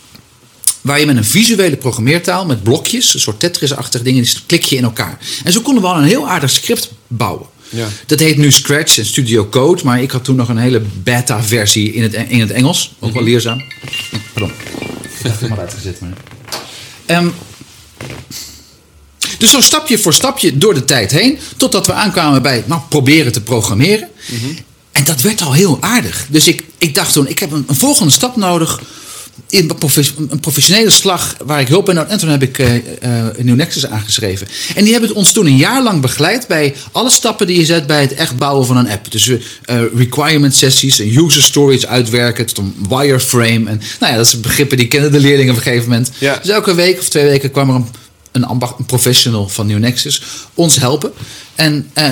waar 0.82 1.00
je 1.00 1.06
met 1.06 1.18
een 1.18 1.26
visuele 1.26 1.78
programmeertaal, 1.78 2.46
met 2.46 2.64
blokjes, 2.64 3.14
een 3.14 3.20
soort 3.20 3.40
Tetris-achtige 3.40 4.04
dingen, 4.04 4.24
die 4.24 4.34
klik 4.46 4.64
je 4.64 4.76
in 4.76 4.84
elkaar. 4.84 5.18
En 5.44 5.52
zo 5.52 5.62
konden 5.62 5.84
we 5.84 5.90
al 5.90 5.98
een 5.98 6.08
heel 6.08 6.30
aardig 6.30 6.52
script 6.52 6.92
bouwen. 7.08 7.48
Ja. 7.70 7.88
Dat 8.06 8.20
heet 8.20 8.38
nu 8.38 8.52
Scratch 8.52 8.98
en 8.98 9.06
Studio 9.06 9.50
Code, 9.50 9.84
maar 9.84 10.02
ik 10.02 10.12
had 10.12 10.24
toen 10.24 10.36
nog 10.36 10.50
een 10.50 10.58
hele 10.58 10.82
beta-versie 11.04 11.94
in 11.94 12.04
het, 12.04 12.14
in 12.14 12.40
het 12.40 12.52
Engels, 12.52 12.96
ook 13.00 13.14
wel 13.14 13.22
mhm. 13.22 13.32
leerzaam. 13.32 13.64
Pardon. 14.34 14.52
Ik 15.02 15.32
heb 15.32 15.40
het 15.40 15.50
maar 15.50 15.60
uitgezet. 15.60 16.00
Maar... 16.00 16.14
Um, 17.18 17.34
dus 19.38 19.52
zo 19.52 19.62
stapje 19.62 19.98
voor 19.98 20.14
stapje 20.14 20.58
door 20.58 20.74
de 20.74 20.86
tijd 20.86 21.12
heen. 21.12 21.40
Totdat 21.58 21.86
we 21.86 21.94
aankwamen 21.94 22.42
bij 22.42 22.64
nou, 22.66 22.82
proberen 22.90 23.32
te 23.32 23.42
programmeren. 23.42 24.10
En 24.92 25.04
dat 25.04 25.22
werd 25.22 25.42
al 25.42 25.54
heel 25.54 25.78
aardig. 25.82 26.26
Dus 26.30 26.48
ik, 26.48 26.64
ik 26.78 26.96
dacht 26.96 27.14
toen, 27.14 27.28
ik 27.28 27.40
heb 27.40 27.52
een, 27.52 27.64
een 27.68 27.76
volgende 27.76 28.12
stap 28.12 28.36
nodig. 28.36 28.82
In 29.50 29.72
een 30.30 30.40
professionele 30.40 30.90
slag 30.90 31.36
waar 31.46 31.60
ik 31.60 31.68
hulp 31.68 31.86
bij 31.86 31.94
nodig 31.94 32.12
En 32.12 32.18
toen 32.18 32.30
heb 32.30 32.44
ik 32.44 32.58
uh, 32.58 32.74
uh, 32.74 32.82
New 33.38 33.56
Nexus 33.56 33.86
aangeschreven. 33.86 34.48
En 34.76 34.84
die 34.84 34.94
hebben 34.94 35.16
ons 35.16 35.32
toen 35.32 35.46
een 35.46 35.58
jaar 35.58 35.84
lang 35.84 36.02
begeleid 36.02 36.48
bij 36.48 36.76
alle 36.92 37.10
stappen 37.10 37.48
die 37.48 37.58
je 37.58 37.66
zet 37.66 37.88
bij 37.88 38.02
het 38.02 38.14
echt 38.14 38.38
bouwen 38.38 38.66
van 38.66 38.78
een 38.78 38.90
app. 38.90 39.12
Dus 39.12 39.28
uh, 39.28 39.38
requirement 39.96 40.56
sessies, 40.56 41.00
user 41.00 41.44
stories 41.44 41.86
uitwerken, 41.86 42.46
tot 42.46 42.58
een 42.58 42.76
wireframe. 42.90 43.70
En 43.70 43.82
nou 44.00 44.12
ja, 44.12 44.18
dat 44.18 44.28
zijn 44.28 44.42
begrippen 44.42 44.78
die 44.78 44.88
kennen 44.88 45.12
de 45.12 45.20
leerlingen 45.20 45.52
op 45.52 45.58
een 45.58 45.64
gegeven 45.64 45.90
moment. 45.90 46.12
Dus 46.20 46.50
elke 46.50 46.74
week 46.74 47.00
of 47.00 47.10
twee 47.10 47.26
weken 47.26 47.52
kwam 47.52 47.70
er 47.70 47.76
een 47.76 47.88
een, 48.36 48.46
ambacht, 48.46 48.80
een 48.80 48.86
professional 48.86 49.50
van 49.50 49.68
New 49.68 49.80
Nexus 49.80 50.22
ons 50.54 50.76
helpen. 50.80 51.12
En 51.56 51.90
uh, 51.98 52.04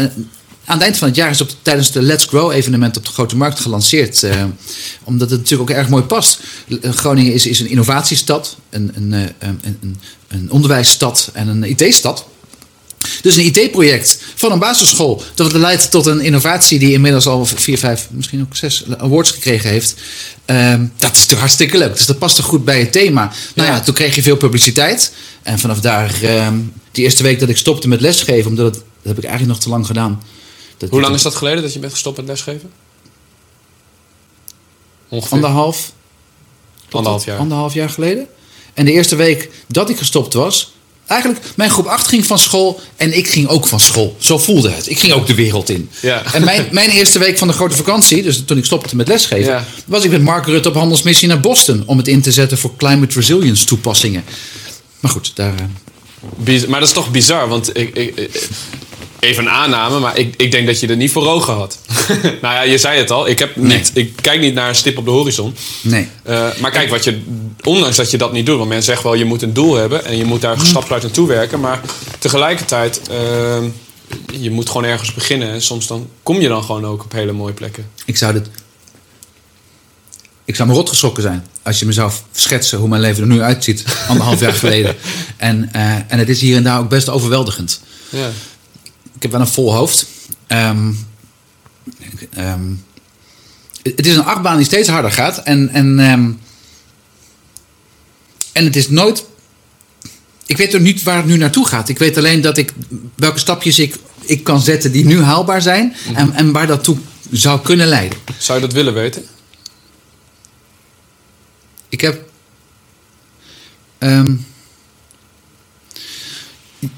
aan 0.66 0.76
het 0.78 0.82
eind 0.82 0.98
van 0.98 1.08
het 1.08 1.18
jaar 1.18 1.30
is 1.30 1.42
op, 1.42 1.50
tijdens 1.62 1.92
de 1.92 2.02
Let's 2.02 2.26
Grow 2.26 2.52
evenement 2.52 2.98
op 2.98 3.06
de 3.06 3.12
Grote 3.12 3.36
Markt 3.36 3.60
gelanceerd. 3.60 4.24
Uh, 4.24 4.44
omdat 5.04 5.30
het 5.30 5.40
natuurlijk 5.40 5.70
ook 5.70 5.78
erg 5.78 5.90
mooi 5.90 6.04
past. 6.04 6.40
Eh, 6.82 6.92
Groningen 6.92 7.34
is, 7.34 7.46
is 7.46 7.60
een 7.60 7.70
innovatiestad, 7.70 8.58
een, 8.70 8.92
een, 8.96 9.12
een, 9.40 10.00
een 10.28 10.52
onderwijsstad 10.52 11.30
en 11.34 11.48
een 11.48 11.64
IT-stad. 11.64 12.26
Dus 13.22 13.36
een 13.36 13.46
IT-project 13.46 14.20
van 14.36 14.52
een 14.52 14.60
basisschool. 14.60 15.24
Dat 15.36 15.52
leidt 15.52 15.92
tot 15.92 16.06
een 16.06 16.22
innovatie 16.22 16.80
die 16.80 16.92
inmiddels 16.92 17.28
al 17.28 17.46
vier, 17.46 17.78
vijf, 17.78 18.08
misschien 18.12 18.42
ook 18.42 18.56
zes 18.56 18.84
awards 18.98 19.32
gekregen 19.32 19.70
heeft. 19.70 19.96
Ehm, 20.46 20.86
dat 20.98 21.16
is 21.16 21.26
toch 21.26 21.40
hartstikke 21.40 21.78
leuk. 21.78 21.98
Dus 21.98 22.06
dat 22.06 22.18
past 22.18 22.36
toch 22.36 22.46
goed 22.46 22.66
bij 22.66 22.80
het 22.80 22.92
thema. 22.92 23.32
Nou 23.56 23.70
ja, 23.70 23.80
toen 23.80 23.94
kreeg 23.94 24.16
je 24.16 24.22
veel 24.22 24.38
publiciteit. 24.38 25.14
En 25.44 25.60
vanaf 25.60 25.80
daar, 25.80 26.14
um, 26.24 26.74
die 26.92 27.04
eerste 27.04 27.24
week 27.24 27.40
dat 27.40 27.50
ik 27.50 27.58
stopte 27.58 27.88
met 27.88 28.02
lesgeven, 28.02 28.50
omdat 28.50 28.66
het, 28.66 28.74
dat 28.74 28.84
heb 29.16 29.18
ik 29.18 29.24
eigenlijk 29.24 29.54
nog 29.54 29.64
te 29.64 29.70
lang 29.70 29.86
gedaan. 29.86 30.24
Dat 30.78 30.90
Hoe 30.90 31.02
lang 31.02 31.16
is 31.16 31.22
dat 31.22 31.36
geleden 31.36 31.62
dat 31.62 31.74
je 31.74 31.80
bent 31.80 31.92
gestopt 31.92 32.18
met 32.18 32.26
lesgeven? 32.26 32.72
Ongeveer. 35.10 35.34
Anderhalf. 35.34 35.92
Anderhalf 36.90 37.26
jaar. 37.26 37.38
Anderhalf 37.38 37.74
jaar 37.74 37.90
geleden. 37.90 38.28
En 38.74 38.86
de 38.86 38.92
eerste 38.92 39.16
week 39.16 39.50
dat 39.68 39.90
ik 39.90 39.98
gestopt 39.98 40.34
was, 40.34 40.74
Eigenlijk, 41.14 41.46
mijn 41.56 41.70
groep 41.70 41.86
8 41.86 42.08
ging 42.08 42.26
van 42.26 42.40
school 42.40 42.82
en 42.96 43.18
ik 43.18 43.28
ging 43.28 43.48
ook 43.48 43.68
van 43.68 43.80
school. 43.80 44.16
Zo 44.20 44.38
voelde 44.38 44.72
het. 44.72 44.90
Ik 44.90 45.00
ging 45.00 45.14
ook 45.14 45.28
de 45.28 45.36
wereld 45.36 45.70
in. 45.70 45.90
Ja. 46.00 46.24
En 46.34 46.44
mijn, 46.44 46.68
mijn 46.72 46.90
eerste 46.90 47.20
week 47.20 47.38
van 47.38 47.48
de 47.48 47.54
grote 47.54 47.76
vakantie, 47.76 48.24
dus 48.24 48.44
toen 48.46 48.58
ik 48.58 48.66
stopte 48.66 48.96
met 48.96 49.08
lesgeven, 49.08 49.66
was 49.86 50.04
ik 50.04 50.12
met 50.12 50.22
Mark 50.22 50.46
Rutte 50.46 50.70
op 50.70 50.76
handelsmissie 50.76 51.28
naar 51.28 51.40
Boston 51.40 51.84
om 51.86 51.98
het 51.98 52.08
in 52.08 52.22
te 52.22 52.32
zetten 52.32 52.58
voor 52.58 52.72
climate 52.78 53.16
resilience 53.16 53.66
toepassingen. 53.66 54.24
Maar 55.00 55.12
goed, 55.12 55.32
daar. 55.36 55.54
Eh, 56.46 56.68
maar 56.68 56.80
dat 56.80 56.88
is 56.90 56.96
toch 56.96 57.12
bizar, 57.12 57.48
want 57.48 57.78
ik, 57.78 57.96
ik, 57.96 58.30
even 59.24 59.44
een 59.44 59.52
aanname, 59.52 60.00
maar 60.00 60.18
ik, 60.18 60.34
ik 60.38 60.52
denk 60.52 60.68
dat 60.68 60.80
je 60.80 60.88
er 60.88 60.96
niet 60.96 61.12
voor 61.12 61.28
ogen 61.28 61.54
had. 61.54 61.80
nou 62.42 62.54
ja, 62.54 62.62
je 62.62 62.78
zei 62.78 62.98
het 62.98 63.12
al. 63.12 63.28
Ik, 63.28 63.40
heb 63.40 63.56
niet, 63.56 63.92
ik 63.94 64.16
kijk 64.16 64.42
niet 64.42 64.54
naar 64.54 64.70
een 64.70 64.76
stip 64.76 64.98
op 64.98 65.06
de 65.06 65.12
horizon. 65.12 65.56
Nee. 65.82 66.08
Uh, 66.28 66.48
maar 66.60 66.72
kijk, 66.72 66.90
wat 66.90 67.04
je, 67.04 67.22
ondanks 67.64 67.98
dat 67.98 68.12
je 68.12 68.18
dat 68.18 68.32
niet 68.32 68.46
doet. 68.46 68.58
Want 68.58 68.70
mensen 68.70 68.86
zeggen 68.86 69.10
wel, 69.10 69.20
je 69.20 69.26
moet 69.26 69.42
een 69.42 69.54
doel 69.54 69.76
hebben. 69.76 70.06
En 70.06 70.18
je 70.18 70.26
moet 70.26 70.42
daar 70.42 70.60
stapsgeluid 70.60 71.04
naartoe 71.04 71.28
werken. 71.28 71.60
Maar 71.60 71.82
tegelijkertijd, 72.20 73.02
uh, 73.12 73.18
je 74.40 74.52
moet 74.52 74.68
gewoon 74.68 74.84
ergens 74.84 75.14
beginnen. 75.14 75.50
En 75.50 75.62
soms 75.62 75.88
dan 75.88 76.10
kom 76.24 76.40
je 76.40 76.48
dan 76.48 76.64
gewoon 76.64 76.86
ook 76.86 77.04
op 77.04 77.12
hele 77.12 77.32
mooie 77.32 77.54
plekken. 77.54 77.88
Ik 78.06 78.18
zou 78.18 78.34
dit... 78.34 78.50
Ik 80.46 80.56
zou 80.56 80.70
me 80.70 80.76
rot 80.76 80.90
geschrokken 80.90 81.24
zijn 81.24 81.48
als 81.62 81.80
je 81.80 81.86
me 81.86 81.92
zou 81.92 82.12
schetsen 82.32 82.78
hoe 82.80 82.88
mijn 82.88 83.02
leven 83.02 83.22
er 83.22 83.28
nu 83.28 83.42
uitziet, 83.42 83.84
anderhalf 84.08 84.40
jaar 84.40 84.54
geleden. 84.64 84.96
En, 85.38 85.70
uh, 85.76 85.94
en 85.94 86.20
het 86.20 86.30
is 86.30 86.42
hier 86.42 86.56
en 86.56 86.64
daar 86.64 86.80
ook 86.80 86.90
best 86.90 87.10
overweldigend. 87.10 87.82
Ja 88.10 88.30
ik 89.16 89.22
heb 89.22 89.32
wel 89.32 89.42
een 89.42 89.48
vol 89.48 89.74
hoofd. 89.74 90.06
Um, 90.48 91.06
um, 92.38 92.86
het 93.84 94.06
is 94.06 94.16
een 94.16 94.24
achtbaan 94.24 94.58
die 94.58 94.66
steeds 94.66 94.90
harder 94.90 95.12
gaat. 95.12 95.38
En, 95.38 95.70
en, 95.70 96.00
um, 96.00 96.40
en 98.52 98.66
het 98.66 98.76
is 98.76 98.90
nooit. 98.90 99.26
Ik 100.46 100.58
weet 100.58 100.74
er 100.74 100.82
niet 100.82 101.04
waar 101.04 101.18
het 101.18 101.26
nu 101.26 101.38
naartoe 101.38 101.68
gaat. 101.68 101.90
Ik 101.90 101.98
weet 101.98 102.18
alleen 102.18 102.42
dat 102.42 102.58
ik 102.58 102.74
welke 103.16 103.40
stapjes 103.40 103.80
ik, 103.80 103.96
ik 104.22 104.44
kan 104.44 104.62
zetten 104.62 104.92
die 104.92 105.06
nu 105.06 105.22
haalbaar 105.22 105.62
zijn. 105.62 105.86
Mm 105.86 105.94
-hmm. 106.04 106.16
en, 106.16 106.34
en 106.34 106.52
waar 106.52 106.68
dat 106.68 106.84
toe 106.84 106.98
zou 107.32 107.62
kunnen 107.62 107.88
leiden. 107.88 108.18
Zou 108.38 108.60
je 108.60 108.66
dat 108.66 108.76
willen 108.76 108.94
weten? 108.94 109.26
Ik 111.90 112.02
heb. 112.02 112.32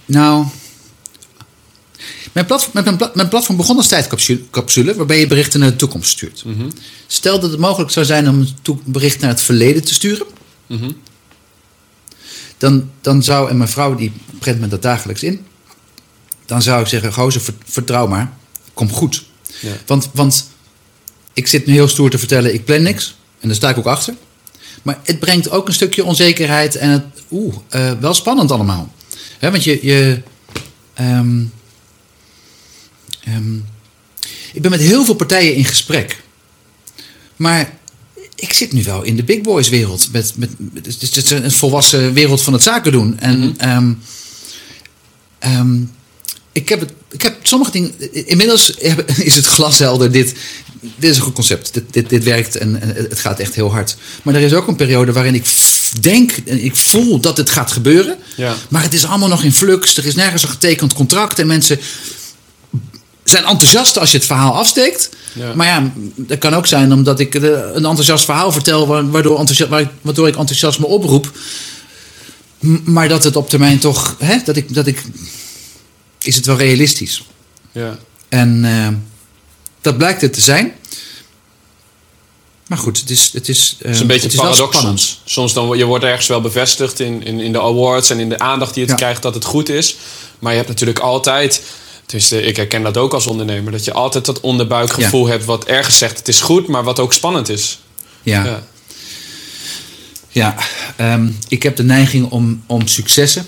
Nou. 0.06 0.46
Mijn, 2.36 2.48
platform, 2.48 2.86
mijn, 3.14 3.28
platform 3.28 3.58
begon 3.58 3.78
als 3.78 3.88
tijdcapsule, 3.88 4.96
waarbij 4.96 5.20
je 5.20 5.28
berichten 5.28 5.60
naar 5.60 5.70
de 5.70 5.76
toekomst 5.76 6.10
stuurt. 6.10 6.44
Mm 6.46 6.72
Stel 7.08 7.40
dat 7.40 7.52
het 7.52 7.60
mogelijk 7.60 7.92
zou 7.92 8.06
zijn 8.06 8.30
om 8.30 8.40
een 8.40 8.80
bericht 8.86 9.20
naar 9.20 9.30
het 9.30 9.42
verleden 9.42 9.84
te 9.84 9.94
sturen. 9.94 10.26
Mhm. 10.68 10.92
dan, 12.58 12.90
dan 13.02 13.24
zou, 13.24 13.50
en 13.50 13.58
mijn 13.58 13.70
vrouw 13.70 13.96
die 13.96 14.12
prent 14.40 14.60
me 14.60 14.68
dat 14.68 14.82
dagelijks 14.82 15.24
in, 15.24 15.46
dan 16.46 16.62
zou 16.62 16.82
ik 16.82 16.88
zeggen: 16.88 17.14
Gozer, 17.14 17.42
vertrouw 17.66 18.08
maar, 18.08 18.34
kom 18.74 18.92
goed. 18.92 19.26
Ja. 19.60 19.72
Want, 19.86 20.10
want 20.14 20.50
ik 21.34 21.48
zit 21.48 21.66
nu 21.66 21.74
heel 21.74 21.88
stoer 21.88 22.10
te 22.10 22.18
vertellen: 22.18 22.54
ik 22.54 22.66
plan 22.66 22.82
niks. 22.82 23.16
En 23.40 23.48
daar 23.48 23.58
sta 23.58 23.70
ik 23.70 23.78
ook 23.78 23.86
achter. 23.86 24.16
Maar 24.82 25.00
het 25.04 25.20
brengt 25.20 25.50
ook 25.50 25.68
een 25.68 25.74
stukje 25.74 26.04
onzekerheid 26.04 26.76
en 26.76 26.90
het, 26.90 27.04
oeh, 27.32 27.56
uh, 27.76 27.92
wel 28.00 28.14
spannend 28.14 28.52
allemaal. 28.52 28.94
want 29.40 29.64
je, 29.64 29.80
je 29.82 30.22
um, 31.00 31.52
Um, 33.28 33.66
ik 34.54 34.62
ben 34.62 34.72
met 34.72 34.80
heel 34.80 35.06
veel 35.06 35.16
partijen 35.16 35.56
in 35.56 35.66
gesprek. 35.66 36.24
Maar 37.36 37.78
ik 38.36 38.54
zit 38.54 38.72
nu 38.72 38.84
wel 38.84 39.04
in 39.04 39.16
de 39.16 39.24
big 39.24 39.42
boys 39.42 39.70
wereld. 39.70 40.10
Met, 40.12 40.34
met, 40.36 40.50
het 40.84 41.16
is 41.16 41.30
een 41.30 41.52
volwassen 41.52 42.14
wereld 42.14 42.42
van 42.42 42.54
het 42.54 42.64
zaken 42.64 42.92
doen. 42.92 43.20
En 43.20 43.38
mm 43.40 43.56
-hmm. 43.58 44.00
um, 45.40 45.92
ik 46.52 46.70
heb, 46.70 46.80
het, 46.80 46.94
ik 47.12 47.22
heb 47.22 47.36
sommige 47.42 47.72
dingen. 47.72 47.94
Inmiddels 48.28 48.70
is 49.30 49.36
het 49.36 49.46
glashelder. 49.46 50.12
Dit, 50.12 50.36
dit 50.96 51.10
is 51.10 51.18
een 51.18 51.24
goed 51.24 51.34
concept. 51.34 51.74
Dit, 51.74 51.84
dit, 51.92 52.10
dit 52.10 52.24
werkt 52.24 52.56
en, 52.56 52.82
en, 52.82 52.96
het 52.96 53.20
gaat 53.20 53.40
echt 53.40 53.56
heel 53.56 53.72
hard. 53.72 53.98
Maar 54.24 54.36
er 54.36 54.42
is 54.42 54.54
ook 54.54 54.68
een 54.68 54.76
periode 54.76 55.12
waarin 55.12 55.36
ik 55.36 55.46
denk 56.00 56.32
en 56.46 56.64
ik 56.64 56.76
voel 56.76 57.20
dat 57.20 57.38
het 57.38 57.50
gaat 57.50 57.72
gebeuren. 57.72 58.18
Ja. 58.36 58.56
Maar 58.70 58.84
het 58.84 58.94
is 58.94 59.06
allemaal 59.06 59.30
nog 59.30 59.44
in 59.44 59.54
flux. 59.54 59.98
Er 59.98 60.06
is 60.06 60.16
nergens 60.16 60.44
een 60.44 60.50
getekend 60.50 60.94
contract. 60.94 61.40
En 61.40 61.48
mensen 61.48 61.80
zijn 63.32 63.46
enthousiast 63.46 64.00
als 64.00 64.12
je 64.12 64.18
het 64.18 64.26
verhaal 64.26 64.56
afsteekt. 64.56 65.10
Maar 65.56 65.68
ja, 65.68 65.92
dat 66.16 66.38
kan 66.38 66.54
ook 66.54 66.68
zijn 66.68 66.94
omdat 66.94 67.20
ik 67.20 67.34
een 67.34 67.74
enthousiast 67.74 68.26
verhaal 68.26 68.52
vertel, 68.52 68.88
waardoor, 68.88 69.40
enthousiast, 69.40 69.88
waardoor 70.02 70.28
ik 70.28 70.36
enthousiasme 70.36 70.86
oproep. 70.86 71.32
Maar 72.84 73.08
dat 73.08 73.24
het 73.24 73.36
op 73.36 73.50
termijn 73.50 73.80
toch, 73.80 74.16
hè, 74.20 74.38
dat 74.46 74.56
ik, 74.56 74.74
dat 74.74 74.88
ik, 74.88 75.04
is 76.22 76.36
het 76.36 76.46
wel 76.46 76.58
realistisch. 76.58 77.24
Ja. 77.72 77.98
En 78.30 78.64
uh, 78.64 78.88
dat 79.82 79.98
blijkt 79.98 80.22
het 80.22 80.34
te 80.34 80.42
zijn. 80.42 80.74
Maar 82.68 82.78
goed, 82.78 83.00
het 83.00 83.10
is, 83.10 83.30
het 83.34 83.50
is, 83.50 83.76
uh, 83.80 83.86
het 83.86 83.96
is 83.96 84.02
een 84.02 84.08
beetje 84.08 84.38
paradox 84.38 84.80
soms. 84.80 85.22
Soms 85.26 85.54
dan, 85.54 85.78
je 85.78 85.86
wordt 85.86 86.04
ergens 86.04 86.28
wel 86.28 86.42
bevestigd 86.42 87.00
in, 87.00 87.24
in, 87.24 87.40
in 87.40 87.52
de 87.52 87.62
awards 87.62 88.10
en 88.10 88.20
in 88.20 88.30
de 88.30 88.40
aandacht 88.40 88.74
die 88.74 88.86
het 88.86 88.96
krijgt 88.96 89.22
dat 89.22 89.34
het 89.34 89.46
goed 89.46 89.70
is. 89.70 89.96
Maar 90.40 90.52
je 90.52 90.58
hebt 90.58 90.70
natuurlijk 90.70 91.00
altijd 91.00 91.62
dus 92.06 92.32
ik 92.32 92.56
herken 92.56 92.84
dat 92.84 92.98
ook 92.98 93.14
als 93.14 93.28
ondernemer. 93.28 93.72
Dat 93.72 93.86
je 93.86 93.94
altijd 93.94 94.26
dat 94.26 94.40
onderbuikgevoel 94.40 95.28
hebt 95.28 95.46
wat 95.46 95.66
ergens 95.66 95.98
zegt 95.98 96.18
het 96.18 96.28
is 96.28 96.42
goed, 96.42 96.68
maar 96.68 96.84
wat 96.84 97.00
ook 97.00 97.14
spannend 97.14 97.50
is. 97.50 97.80
Ja. 98.24 98.46
Ja, 98.46 98.64
ja 100.30 100.56
ehm, 100.96 101.30
ik 101.48 101.64
heb 101.64 101.76
de 101.76 101.84
neiging 101.84 102.30
om, 102.30 102.64
om 102.66 102.88
successen, 102.88 103.46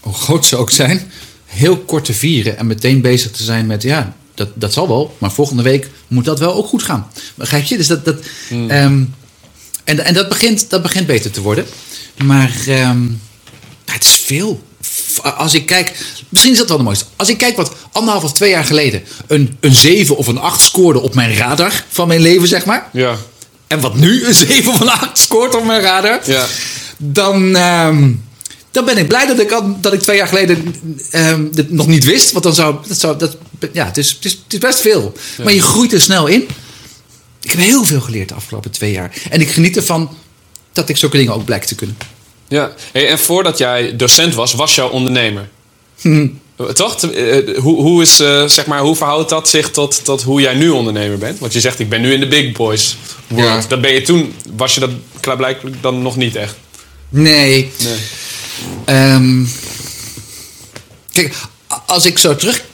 hoe 0.00 0.14
groot 0.14 0.46
ze 0.46 0.56
ook 0.56 0.70
zijn, 0.70 1.10
heel 1.44 1.78
kort 1.78 2.04
te 2.04 2.14
vieren 2.14 2.58
en 2.58 2.66
meteen 2.66 3.00
bezig 3.00 3.30
te 3.30 3.42
zijn 3.42 3.66
met 3.66 3.82
ja, 3.82 4.16
dat, 4.34 4.48
dat 4.54 4.72
zal 4.72 4.88
wel, 4.88 5.16
maar 5.18 5.32
volgende 5.32 5.62
week 5.62 5.90
moet 6.08 6.24
dat 6.24 6.38
wel 6.38 6.54
ook 6.54 6.66
goed 6.66 6.82
gaan. 6.82 7.10
Begrijp 7.34 7.64
je? 7.64 7.76
Dus 7.76 7.86
dat, 7.86 8.04
dat, 8.04 8.16
hmm. 8.48 8.70
Ehm, 8.70 9.04
en 9.84 10.04
en 10.04 10.14
dat, 10.14 10.28
begint, 10.28 10.70
dat 10.70 10.82
begint 10.82 11.06
beter 11.06 11.30
te 11.30 11.40
worden. 11.40 11.66
Maar 12.24 12.52
um, 12.68 13.20
het 13.84 14.04
is 14.04 14.14
veel 14.14 14.62
als 15.22 15.54
ik 15.54 15.66
kijk, 15.66 15.92
misschien 16.28 16.52
is 16.52 16.58
dat 16.58 16.68
wel 16.68 16.76
de 16.76 16.82
mooiste. 16.82 17.04
Als 17.16 17.28
ik 17.28 17.38
kijk 17.38 17.56
wat 17.56 17.72
anderhalf 17.92 18.24
of 18.24 18.32
twee 18.32 18.50
jaar 18.50 18.64
geleden 18.64 19.02
een, 19.26 19.56
een 19.60 19.74
7 19.74 20.16
of 20.16 20.26
een 20.26 20.38
8 20.38 20.60
scoorde 20.60 21.00
op 21.00 21.14
mijn 21.14 21.36
radar 21.36 21.84
van 21.88 22.08
mijn 22.08 22.20
leven, 22.20 22.48
zeg 22.48 22.64
maar. 22.64 22.88
Ja. 22.92 23.16
En 23.66 23.80
wat 23.80 23.94
nu 23.94 24.26
een 24.26 24.34
7 24.34 24.72
of 24.72 24.80
een 24.80 24.88
8 24.88 25.18
scoort 25.18 25.54
op 25.54 25.64
mijn 25.64 25.80
radar. 25.80 26.20
Ja. 26.24 26.46
Dan, 26.96 27.56
um, 27.56 28.24
dan 28.70 28.84
ben 28.84 28.98
ik 28.98 29.08
blij 29.08 29.26
dat 29.26 29.38
ik, 29.38 29.60
dat 29.80 29.92
ik 29.92 30.00
twee 30.00 30.16
jaar 30.16 30.28
geleden 30.28 30.74
um, 31.12 31.54
dit 31.54 31.70
nog 31.70 31.86
niet 31.86 32.04
wist. 32.04 32.32
Want 32.32 32.44
dan 32.44 32.54
zou 32.54 32.76
dat. 32.88 32.98
Zou, 32.98 33.18
dat 33.18 33.36
ja, 33.72 33.84
het 33.84 33.96
is, 33.96 34.10
het, 34.10 34.24
is, 34.24 34.32
het 34.32 34.52
is 34.52 34.58
best 34.58 34.80
veel. 34.80 35.12
Ja. 35.36 35.44
Maar 35.44 35.52
je 35.52 35.62
groeit 35.62 35.92
er 35.92 36.00
snel 36.00 36.26
in. 36.26 36.48
Ik 37.42 37.50
heb 37.50 37.60
heel 37.60 37.84
veel 37.84 38.00
geleerd 38.00 38.28
de 38.28 38.34
afgelopen 38.34 38.70
twee 38.70 38.92
jaar. 38.92 39.16
En 39.30 39.40
ik 39.40 39.50
geniet 39.50 39.76
ervan 39.76 40.16
dat 40.72 40.88
ik 40.88 40.96
zulke 40.96 41.16
dingen 41.16 41.34
ook 41.34 41.44
blijk 41.44 41.64
te 41.64 41.74
kunnen. 41.74 41.96
Ja, 42.48 42.72
hey, 42.92 43.08
en 43.08 43.18
voordat 43.18 43.58
jij 43.58 43.96
docent 43.96 44.34
was, 44.34 44.52
was 44.52 44.74
jouw 44.74 44.88
ondernemer. 44.88 45.48
Hm. 46.00 46.28
Toch? 46.74 47.02
Eh, 47.02 47.58
hoe, 47.58 47.82
hoe, 47.82 48.02
is, 48.02 48.20
uh, 48.20 48.46
zeg 48.46 48.66
maar, 48.66 48.80
hoe 48.80 48.96
verhoudt 48.96 49.28
dat 49.28 49.48
zich 49.48 49.70
tot, 49.70 50.04
tot 50.04 50.22
hoe 50.22 50.40
jij 50.40 50.54
nu 50.54 50.70
ondernemer 50.70 51.18
bent? 51.18 51.38
Want 51.38 51.52
je 51.52 51.60
zegt, 51.60 51.78
ik 51.78 51.88
ben 51.88 52.00
nu 52.00 52.12
in 52.12 52.20
de 52.20 52.26
big 52.26 52.52
boys 52.52 52.96
world. 53.26 53.62
Ja. 53.62 53.68
Dat 53.68 53.80
ben 53.80 53.92
je 53.92 54.02
toen, 54.02 54.34
was 54.56 54.74
je 54.74 54.80
dat 54.80 54.90
klaarblijkelijk 55.20 55.76
dan 55.82 56.02
nog 56.02 56.16
niet 56.16 56.36
echt? 56.36 56.56
Nee. 57.08 57.72
nee. 58.86 59.12
Um, 59.14 59.48
kijk, 61.12 61.34
als 61.86 62.06
ik 62.06 62.18
zo 62.18 62.36
terug 62.36 62.64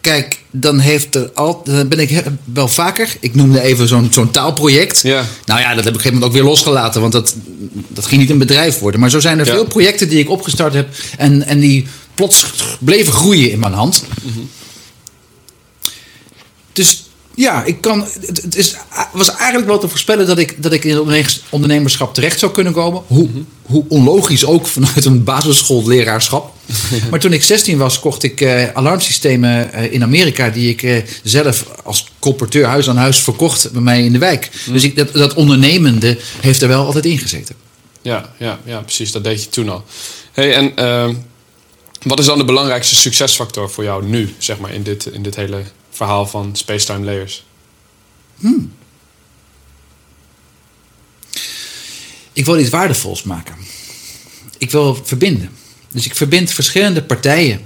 Kijk, 0.00 0.38
dan, 0.50 0.78
heeft 0.78 1.14
er 1.14 1.30
al, 1.34 1.62
dan 1.64 1.88
ben 1.88 1.98
ik 1.98 2.22
wel 2.44 2.68
vaker. 2.68 3.16
Ik 3.20 3.34
noemde 3.34 3.60
even 3.60 3.88
zo'n 3.88 4.08
zo'n 4.12 4.30
taalproject. 4.30 5.00
Ja. 5.02 5.24
Nou 5.44 5.60
ja, 5.60 5.74
dat 5.74 5.84
heb 5.84 5.86
ik 5.86 5.88
op 5.88 5.94
een 5.94 5.94
gegeven 5.94 6.12
moment 6.12 6.24
ook 6.24 6.32
weer 6.32 6.50
losgelaten. 6.50 7.00
Want 7.00 7.12
dat, 7.12 7.34
dat 7.88 8.06
ging 8.06 8.20
niet 8.20 8.30
een 8.30 8.38
bedrijf 8.38 8.78
worden. 8.78 9.00
Maar 9.00 9.10
zo 9.10 9.20
zijn 9.20 9.38
er 9.38 9.46
veel 9.46 9.64
projecten 9.64 10.08
die 10.08 10.18
ik 10.18 10.30
opgestart 10.30 10.74
heb. 10.74 10.88
En, 11.18 11.46
en 11.46 11.60
die 11.60 11.86
plots 12.14 12.46
bleven 12.80 13.12
groeien 13.12 13.50
in 13.50 13.58
mijn 13.58 13.72
hand. 13.72 14.04
Mm 14.22 14.48
Dus 16.72 17.09
ja, 17.34 17.64
ik 17.64 17.80
kan, 17.80 18.06
het, 18.20 18.56
is, 18.56 18.76
was 19.12 19.30
eigenlijk 19.30 19.66
wel 19.66 19.78
te 19.78 19.88
voorspellen 19.88 20.26
dat 20.26 20.38
ik, 20.38 20.62
dat 20.62 20.72
ik 20.72 20.84
in 20.84 20.96
het 20.96 21.42
ondernemerschap 21.50 22.14
terecht 22.14 22.38
zou 22.38 22.52
kunnen 22.52 22.72
komen. 22.72 23.02
Hoe, 23.06 23.28
mm 23.28 23.46
hoe 23.70 23.84
onlogisch 23.88 24.44
ook 24.44 24.66
vanuit 24.66 25.04
een 25.04 25.24
basisschoolleraarschap. 25.24 26.54
Maar 27.10 27.20
toen 27.20 27.32
ik 27.32 27.42
16 27.42 27.78
was, 27.78 28.00
kocht 28.00 28.22
ik 28.22 28.40
uh, 28.40 28.72
alarmsystemen 28.72 29.70
uh, 29.74 29.92
in 29.92 30.02
Amerika... 30.02 30.50
die 30.50 30.70
ik 30.70 30.82
uh, 30.82 31.02
zelf 31.22 31.64
als 31.84 32.06
colporteur 32.18 32.66
huis 32.66 32.88
aan 32.88 32.96
huis 32.96 33.18
verkocht 33.18 33.72
bij 33.72 33.82
mij 33.82 34.04
in 34.04 34.12
de 34.12 34.18
wijk. 34.18 34.50
Hm. 34.64 34.72
Dus 34.72 34.82
ik, 34.82 34.96
dat, 34.96 35.12
dat 35.12 35.34
ondernemende 35.34 36.18
heeft 36.40 36.62
er 36.62 36.68
wel 36.68 36.84
altijd 36.84 37.04
in 37.04 37.18
gezeten. 37.18 37.54
Ja, 38.02 38.32
ja, 38.38 38.58
ja, 38.64 38.80
precies. 38.80 39.12
Dat 39.12 39.24
deed 39.24 39.42
je 39.42 39.48
toen 39.48 39.68
al. 39.68 39.84
Hey, 40.32 40.54
en 40.54 40.76
ehm, 40.76 41.14
wat 42.02 42.18
is 42.18 42.26
dan 42.26 42.38
de 42.38 42.44
belangrijkste 42.44 42.94
succesfactor 42.94 43.70
voor 43.70 43.84
jou 43.84 44.04
nu, 44.04 44.34
zeg 44.38 44.58
maar, 44.58 44.72
in 44.72 44.82
dit, 44.82 45.06
in 45.06 45.22
dit 45.22 45.36
hele 45.36 45.62
verhaal 46.00 46.26
van 46.26 46.56
Spacetime 46.56 47.04
Layers? 47.04 47.44
Hmm. 48.38 48.72
Ik 52.32 52.44
wil 52.44 52.58
iets 52.58 52.68
waardevols 52.68 53.22
maken. 53.22 53.54
Ik 54.58 54.70
wil 54.70 54.94
verbinden. 55.04 55.50
Dus 55.92 56.06
ik 56.06 56.14
verbind 56.14 56.52
verschillende 56.52 57.02
partijen. 57.02 57.60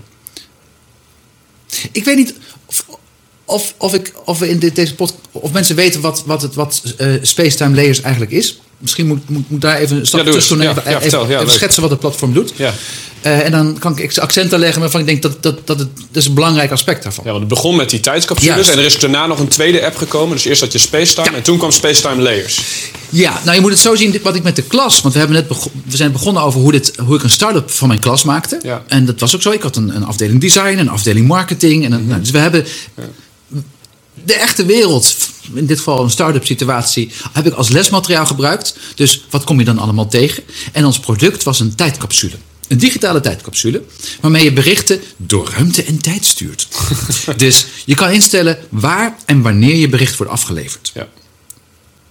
Ik 1.93 2.05
weet 2.05 2.17
niet 2.17 2.35
of, 2.67 2.87
of, 3.45 3.75
of, 3.79 3.95
ik, 3.95 4.13
of 4.25 4.39
we 4.39 4.49
in 4.49 4.59
deze 4.59 4.95
podcast. 4.95 5.21
of 5.31 5.53
mensen 5.53 5.77
weten 5.77 6.01
wat, 6.01 6.25
wat, 6.25 6.43
het, 6.43 6.55
wat 6.55 6.95
uh, 6.99 7.15
Spacetime 7.23 7.75
Layers 7.75 8.01
eigenlijk 8.01 8.33
is. 8.33 8.61
Misschien 8.85 9.07
moet, 9.07 9.29
moet, 9.29 9.51
moet 9.51 9.61
daar 9.61 9.77
even 9.77 9.97
een 9.97 10.07
stap 10.07 10.19
Ja, 10.21 10.25
doe 10.27 10.41
terug 10.41 10.51
eens. 10.61 10.83
doen. 10.83 10.87
Even, 10.87 11.03
vertel. 11.11 11.49
Schetsen 11.49 11.83
wat 11.83 11.91
het 11.91 12.01
platform 12.01 12.33
doet. 12.33 12.53
Ja. 12.57 12.75
Eh, 13.21 13.45
en 13.45 13.51
dan 13.51 13.79
kan 13.79 13.99
ik 13.99 14.19
accenten 14.19 14.59
leggen 14.59 14.81
waarvan 14.81 15.01
ik 15.01 15.07
denk 15.07 15.23
dat, 15.23 15.43
dat, 15.43 15.67
dat 15.67 15.79
het 15.79 15.89
dat 15.97 16.23
is 16.23 16.27
een 16.27 16.35
belangrijk 16.35 16.71
aspect 16.71 17.03
daarvan. 17.03 17.25
ja, 17.25 17.31
want 17.31 17.43
het 17.45 17.55
begon 17.55 17.77
met 17.77 17.91
die 17.91 18.01
tijdscapsules 18.01 18.55
Juist. 18.55 18.71
en 18.71 18.79
er 18.79 18.85
is 18.85 18.99
daarna 18.99 19.27
nog 19.27 19.39
een 19.39 19.49
tweede 19.49 19.85
app 19.85 19.97
gekomen. 19.97 20.37
Dus 20.37 20.45
eerst 20.45 20.61
had 20.61 20.73
je 20.73 20.79
Spacetime 20.79 21.31
Ja. 21.31 21.37
en 21.37 21.43
toen 21.43 21.59
kwam 21.59 21.71
Spacetime 21.71 22.23
Layers. 22.23 22.61
Ja, 23.09 23.41
nou 23.45 23.55
je 23.55 23.61
moet 23.61 23.71
het 23.71 23.81
zo 23.81 23.95
zien, 23.95 24.19
wat 24.23 24.35
ik 24.35 24.43
met 24.43 24.57
de 24.57 24.63
klas. 24.63 25.01
Want 25.03 25.15
we, 25.15 25.21
hebben 25.21 25.37
net 25.49 25.59
we 25.85 25.97
zijn 25.97 26.13
begonnen 26.13 26.43
over 26.43 26.61
hoe, 26.61 26.73
dit, 26.73 26.93
hoe 27.07 27.17
ik 27.17 27.23
een 27.23 27.31
start-up 27.31 27.71
van 27.71 27.89
mijn 27.89 28.01
klas 28.01 28.23
maakte. 28.25 28.61
Ja. 28.63 28.83
En 28.89 29.05
dat 29.05 29.21
was 29.21 29.35
ook 29.35 29.43
zo. 29.43 29.51
Ik 29.51 29.63
had 29.63 29.77
een, 29.77 29.97
een 29.97 30.05
afdeling 30.05 30.41
design, 30.41 30.79
een 30.79 30.89
afdeling 30.89 31.27
marketing. 31.27 31.85
En 31.85 31.93
een, 31.93 32.07
nou, 32.07 32.21
dus 32.21 32.31
we 32.31 32.39
hebben 32.39 32.65
de 34.25 34.35
echte 34.35 34.65
wereld, 34.65 35.17
in 35.55 35.67
dit 35.67 35.79
geval 35.79 36.05
een 36.05 36.11
start-up 36.11 36.47
situatie, 36.47 37.11
heb 37.33 37.47
ik 37.47 37.53
als 37.53 37.69
lesmateriaal 37.69 38.27
gebruikt. 38.27 38.77
Dus 38.95 39.25
wat 39.31 39.45
kom 39.45 39.59
je 39.59 39.65
dan 39.65 39.79
allemaal 39.79 40.09
tegen? 40.09 40.43
En 40.73 40.85
ons 40.85 40.99
product 40.99 41.43
was 41.43 41.61
een 41.61 41.75
tijdcapsule. 41.75 42.37
Een 42.69 42.79
digitale 42.79 43.21
tijdcapsule, 43.21 43.83
waarmee 44.21 44.45
je 44.45 44.53
berichten 44.53 45.01
door 45.17 45.51
ruimte 45.51 45.83
en 45.83 45.99
tijd 45.99 46.25
stuurt. 46.25 46.69
dus 47.37 47.67
je 47.85 47.95
kan 47.95 48.11
instellen 48.11 48.59
waar 48.69 49.17
en 49.27 49.43
wanneer 49.43 49.77
je 49.77 49.89
bericht 49.89 50.17
wordt 50.17 50.33
afgeleverd. 50.33 50.91
Ja. 50.95 51.09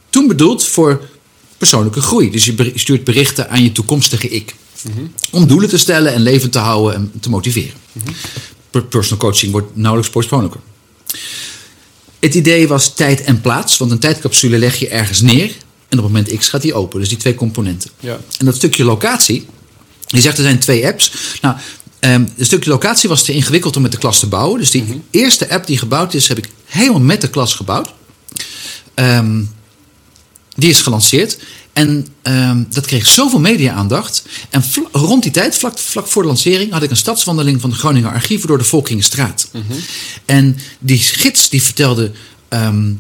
Toen 0.10 0.27
bedoeld 0.27 0.65
voor 0.65 1.10
persoonlijke 1.57 2.01
groei. 2.01 2.31
Dus 2.31 2.45
je 2.45 2.72
stuurt 2.75 3.03
berichten 3.03 3.50
aan 3.50 3.63
je 3.63 3.72
toekomstige 3.72 4.29
ik. 4.29 4.55
Om 5.31 5.48
doelen 5.48 5.69
te 5.69 5.77
stellen 5.77 6.13
en 6.13 6.22
levend 6.22 6.51
te 6.51 6.60
houden 6.60 6.95
en 6.95 7.19
te 7.19 7.29
motiveren. 7.29 7.74
Per- 8.69 8.83
Personal 8.83 9.19
coaching 9.19 9.51
wordt 9.51 9.75
nauwelijks 9.75 10.12
persoonlijker. 10.13 10.60
Het 12.23 12.35
idee 12.35 12.67
was 12.67 12.93
tijd 12.93 13.23
en 13.23 13.41
plaats. 13.41 13.77
Want 13.77 13.91
een 13.91 13.99
tijdcapsule 13.99 14.57
leg 14.57 14.75
je 14.75 14.87
ergens 14.87 15.21
neer. 15.21 15.51
En 15.89 15.97
op 15.97 16.03
het 16.03 16.13
moment 16.13 16.37
X 16.37 16.49
gaat 16.49 16.61
die 16.61 16.73
open. 16.73 16.99
Dus 16.99 17.09
die 17.09 17.17
twee 17.17 17.35
componenten. 17.35 17.89
Ja. 17.99 18.19
En 18.37 18.45
dat 18.45 18.55
stukje 18.55 18.83
locatie. 18.83 19.45
Je 20.05 20.21
zegt 20.21 20.37
er 20.37 20.43
zijn 20.43 20.59
twee 20.59 20.85
apps. 20.87 21.11
Nou, 21.41 21.55
een 21.99 22.29
stukje 22.37 22.69
locatie 22.69 23.09
was 23.09 23.23
te 23.23 23.33
ingewikkeld 23.33 23.75
om 23.75 23.81
met 23.81 23.91
de 23.91 23.97
klas 23.97 24.19
te 24.19 24.27
bouwen. 24.27 24.59
Dus 24.59 24.71
die 24.71 25.01
eerste 25.11 25.49
app 25.49 25.67
die 25.67 25.77
gebouwd 25.77 26.13
is, 26.13 26.27
heb 26.27 26.37
ik 26.37 26.49
helemaal 26.65 26.99
met 26.99 27.21
de 27.21 27.29
klas 27.29 27.53
gebouwd. 27.53 27.93
Ehm, 28.93 29.43
die 30.55 30.69
is 30.69 30.81
gelanceerd. 30.81 31.38
En 31.74 32.07
ehm, 32.22 32.63
dat 32.69 32.86
kreeg 32.86 33.07
zoveel 33.07 33.39
media-aandacht. 33.39 34.24
En 34.50 34.63
rond 34.91 35.24
die 35.24 35.31
tijd, 35.31 35.57
vlak, 35.57 35.77
vlak 35.79 36.07
voor 36.07 36.22
de 36.22 36.27
lancering, 36.27 36.72
had 36.72 36.83
ik 36.83 36.89
een 36.89 36.98
stadswandeling 36.98 37.62
van 37.62 37.69
de 37.69 37.75
Groninger 37.75 38.12
Archieven 38.12 38.48
door 38.48 38.57
de 38.57 38.63
Volkingenstraat. 38.63 39.50
En 40.25 40.57
die 40.79 40.98
gids 41.00 41.50
die 41.50 41.63
vertelde. 41.63 42.12
ehm, 42.50 42.91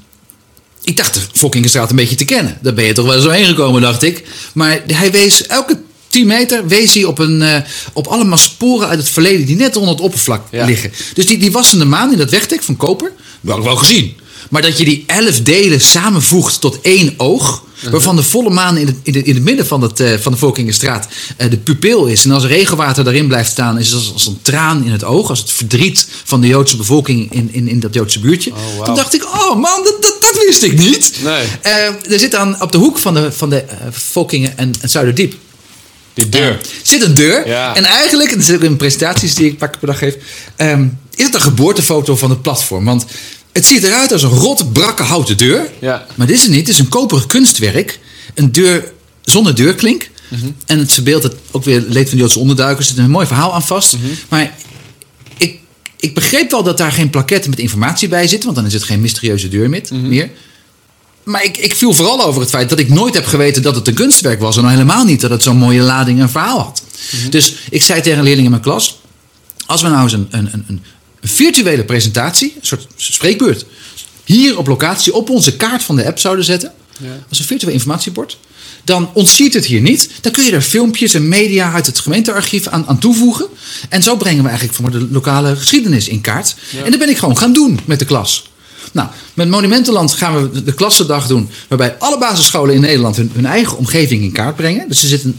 ik 0.83 0.97
dacht 0.97 1.13
de 1.13 1.19
Volkingenstraat 1.33 1.89
een 1.89 1.95
beetje 1.95 2.15
te 2.15 2.25
kennen. 2.25 2.57
Daar 2.61 2.73
ben 2.73 2.85
je 2.85 2.93
toch 2.93 3.05
wel 3.05 3.21
zo 3.21 3.29
heen 3.29 3.45
gekomen, 3.45 3.81
dacht 3.81 4.03
ik. 4.03 4.23
Maar 4.53 4.81
hij 4.87 5.11
wees 5.11 5.47
elke 5.47 5.81
10 6.07 6.27
meter 6.27 6.67
wees 6.67 6.93
hij 6.93 7.03
op, 7.03 7.19
een, 7.19 7.41
eh, 7.41 7.61
op 7.93 8.07
allemaal 8.07 8.37
sporen 8.37 8.87
uit 8.87 8.99
het 8.99 9.09
verleden 9.09 9.45
die 9.45 9.55
net 9.55 9.75
onder 9.75 9.93
het 9.93 10.03
oppervlak 10.03 10.47
Ja. 10.51 10.65
liggen. 10.65 10.91
Dus 11.13 11.25
die, 11.25 11.37
die 11.37 11.51
wassende 11.51 11.85
maan 11.85 12.11
in 12.11 12.17
dat 12.17 12.29
wegdek 12.29 12.63
van 12.63 12.77
koper, 12.77 13.11
dat 13.41 13.49
had 13.49 13.57
ik 13.59 13.63
wel 13.69 13.75
gezien. 13.77 14.15
Maar 14.53 14.61
dat 14.61 14.77
je 14.77 14.85
die 14.85 15.03
elf 15.07 15.41
delen 15.41 15.81
samenvoegt 15.81 16.61
tot 16.61 16.81
één 16.81 17.13
oog. 17.17 17.63
Waarvan 17.91 18.15
de 18.15 18.23
volle 18.23 18.49
maan 18.49 18.77
in 18.77 18.87
het, 18.87 18.95
in 19.03 19.15
het, 19.15 19.25
in 19.25 19.33
het 19.35 19.43
midden 19.43 19.67
van, 19.67 19.81
het, 19.81 19.99
eh, 19.99 20.17
van 20.19 20.31
de 20.31 20.37
Volkingenstraat 20.37 21.07
eh, 21.37 21.49
de 21.49 21.57
pupil 21.57 22.05
is. 22.05 22.25
En 22.25 22.31
als 22.31 22.45
regenwater 22.45 23.03
daarin 23.03 23.27
blijft 23.27 23.51
staan, 23.51 23.79
is 23.79 23.85
het 23.87 23.95
als, 23.95 24.13
als 24.13 24.25
een 24.25 24.39
traan 24.41 24.85
in 24.85 24.91
het 24.91 25.03
oog. 25.03 25.29
Als 25.29 25.39
het 25.39 25.51
verdriet 25.51 26.07
van 26.23 26.41
de 26.41 26.47
Joodse 26.47 26.77
bevolking 26.77 27.31
in, 27.31 27.49
in, 27.51 27.67
in 27.67 27.79
dat 27.79 27.93
Joodse 27.93 28.19
buurtje. 28.19 28.51
wauw. 28.51 28.85
Toen 28.85 28.95
dacht 28.95 29.13
ik, 29.13 29.23
oh 29.23 29.55
man, 29.55 29.83
dat, 29.83 29.97
dat, 30.01 30.17
dat 30.21 30.43
wist 30.45 30.63
ik 30.63 30.77
niet. 30.77 31.13
Nee. 31.23 31.45
Eh, 31.61 32.11
er 32.11 32.19
zit 32.19 32.35
aan, 32.35 32.61
op 32.61 32.71
de 32.71 32.77
hoek 32.77 32.97
van 32.97 33.13
de, 33.13 33.31
van 33.31 33.49
de 33.49 33.63
Volkingen 33.91 34.57
en 34.57 34.73
het 34.79 34.91
Zuiderdiep 34.91 35.33
Die 36.13 36.29
deur. 36.29 36.59
zit 36.83 37.01
een 37.01 37.13
deur. 37.13 37.47
Ja. 37.47 37.75
En 37.75 37.83
eigenlijk, 37.83 38.31
en 38.31 38.37
dat 38.37 38.45
zit 38.45 38.55
ook 38.55 38.63
in 38.63 38.77
presentaties 38.77 39.35
die 39.35 39.45
ik 39.47 39.57
pak 39.57 39.79
per 39.79 39.87
dag 39.87 39.97
geef, 39.97 40.15
ehm, 40.55 40.87
is 41.15 41.25
het 41.25 41.33
een 41.33 41.41
geboortefoto 41.41 42.15
van 42.15 42.29
het 42.29 42.41
platform. 42.41 42.85
Want 42.85 43.05
het 43.53 43.65
ziet 43.65 43.83
eruit 43.83 44.11
als 44.11 44.23
een 44.23 44.29
rot, 44.29 44.73
brakke 44.73 45.03
houten 45.03 45.37
deur. 45.37 45.69
Ja. 45.79 46.05
Maar 46.15 46.27
dit 46.27 46.35
is 46.35 46.41
het 46.41 46.51
niet. 46.51 46.59
Het 46.59 46.69
is 46.69 46.79
een 46.79 46.87
koperig 46.87 47.25
kunstwerk. 47.25 47.99
Een 48.33 48.51
deur 48.51 48.91
zonder 49.23 49.55
deurklink. 49.55 50.09
Mhm. 50.27 50.45
En 50.65 50.79
het 50.79 50.93
verbeeldt 50.93 51.23
het 51.23 51.35
ook 51.51 51.63
weer 51.63 51.83
leed 51.87 52.07
van 52.09 52.17
de 52.17 52.23
Joodse 52.23 52.39
onderduikers. 52.39 52.87
Er 52.89 52.95
zit 52.95 53.03
een 53.03 53.09
mooi 53.11 53.27
verhaal 53.27 53.53
aan 53.53 53.63
vast. 53.63 53.93
Mhm. 53.93 54.05
Maar 54.29 54.53
ik, 55.37 55.57
ik 55.99 56.13
begreep 56.13 56.51
wel 56.51 56.63
dat 56.63 56.77
daar 56.77 56.91
geen 56.91 57.09
plaketten 57.09 57.49
met 57.49 57.59
informatie 57.59 58.07
bij 58.07 58.27
zitten. 58.27 58.43
Want 58.43 58.55
dan 58.55 58.65
is 58.65 58.73
het 58.73 58.83
geen 58.83 59.01
mysterieuze 59.01 59.47
deur 59.49 59.69
met- 59.69 59.91
Mhm. 59.91 60.07
meer. 60.07 60.29
Maar 61.23 61.43
ik, 61.43 61.57
ik 61.57 61.75
viel 61.75 61.93
vooral 61.93 62.23
over 62.25 62.41
het 62.41 62.49
feit 62.49 62.69
dat 62.69 62.79
ik 62.79 62.89
nooit 62.89 63.13
heb 63.13 63.25
geweten 63.25 63.61
dat 63.61 63.75
het 63.75 63.87
een 63.87 63.93
kunstwerk 63.93 64.39
was. 64.39 64.57
En 64.57 64.63
al 64.63 64.69
helemaal 64.69 65.03
niet 65.05 65.21
dat 65.21 65.29
het 65.29 65.43
zo'n 65.43 65.57
mooie 65.57 65.81
lading 65.81 66.19
en 66.19 66.29
verhaal 66.29 66.59
had. 66.59 66.83
Dus 67.29 67.53
ik 67.69 67.83
zei 67.83 68.01
tegen 68.01 68.17
een 68.17 68.23
leerling 68.23 68.45
in 68.45 68.51
mijn 68.51 68.63
klas. 68.63 68.99
Als 69.65 69.81
we 69.81 69.87
nou 69.87 70.03
eens 70.03 70.13
een, 70.13 70.27
een, 70.29 70.49
een, 70.67 70.83
een 71.23 71.29
virtuele 71.29 71.83
presentatie, 71.83 72.53
een 72.55 72.65
soort 72.67 72.87
spreekbeurt. 72.95 73.65
Hier 74.23 74.57
op 74.57 74.67
locatie 74.67 75.13
op 75.13 75.29
onze 75.29 75.55
kaart 75.55 75.83
van 75.83 75.95
de 75.95 76.05
app 76.05 76.19
zouden 76.19 76.45
zetten. 76.45 76.71
Als 77.29 77.39
een 77.39 77.45
virtueel 77.45 77.73
informatiebord. 77.73 78.37
Dan 78.83 79.09
ontziet 79.13 79.53
het 79.53 79.65
hier 79.65 79.81
niet. 79.81 80.09
Dan 80.21 80.31
kun 80.31 80.43
je 80.45 80.51
er 80.51 80.61
filmpjes 80.61 81.13
en 81.13 81.27
media 81.27 81.73
uit 81.73 81.85
het 81.85 81.99
gemeentearchief 81.99 82.67
aan, 82.67 82.87
aan 82.87 82.99
toevoegen. 82.99 83.45
En 83.89 84.03
zo 84.03 84.15
brengen 84.15 84.41
we 84.43 84.49
eigenlijk 84.49 84.77
voor 84.77 84.91
de 84.91 85.07
lokale 85.11 85.55
geschiedenis 85.55 86.07
in 86.07 86.21
kaart. 86.21 86.55
En 86.83 86.89
dat 86.91 86.99
ben 86.99 87.09
ik 87.09 87.17
gewoon 87.17 87.37
gaan 87.37 87.53
doen 87.53 87.79
met 87.85 87.99
de 87.99 88.05
klas. 88.05 88.51
Nou, 88.91 89.09
met 89.33 89.49
Monumentenland 89.49 90.11
gaan 90.13 90.41
we 90.41 90.51
de- 90.51 90.63
de 90.63 90.73
klassendag 90.73 91.27
doen. 91.27 91.49
Waarbij 91.67 91.95
alle 91.99 92.17
basisscholen 92.17 92.75
in 92.75 92.81
Nederland 92.81 93.15
hun, 93.15 93.31
hun 93.33 93.45
eigen 93.45 93.77
omgeving 93.77 94.21
in 94.23 94.31
kaart 94.31 94.55
brengen. 94.55 94.87
Dus 94.87 95.01
er 95.03 95.07
zit 95.09 95.23
een, 95.23 95.37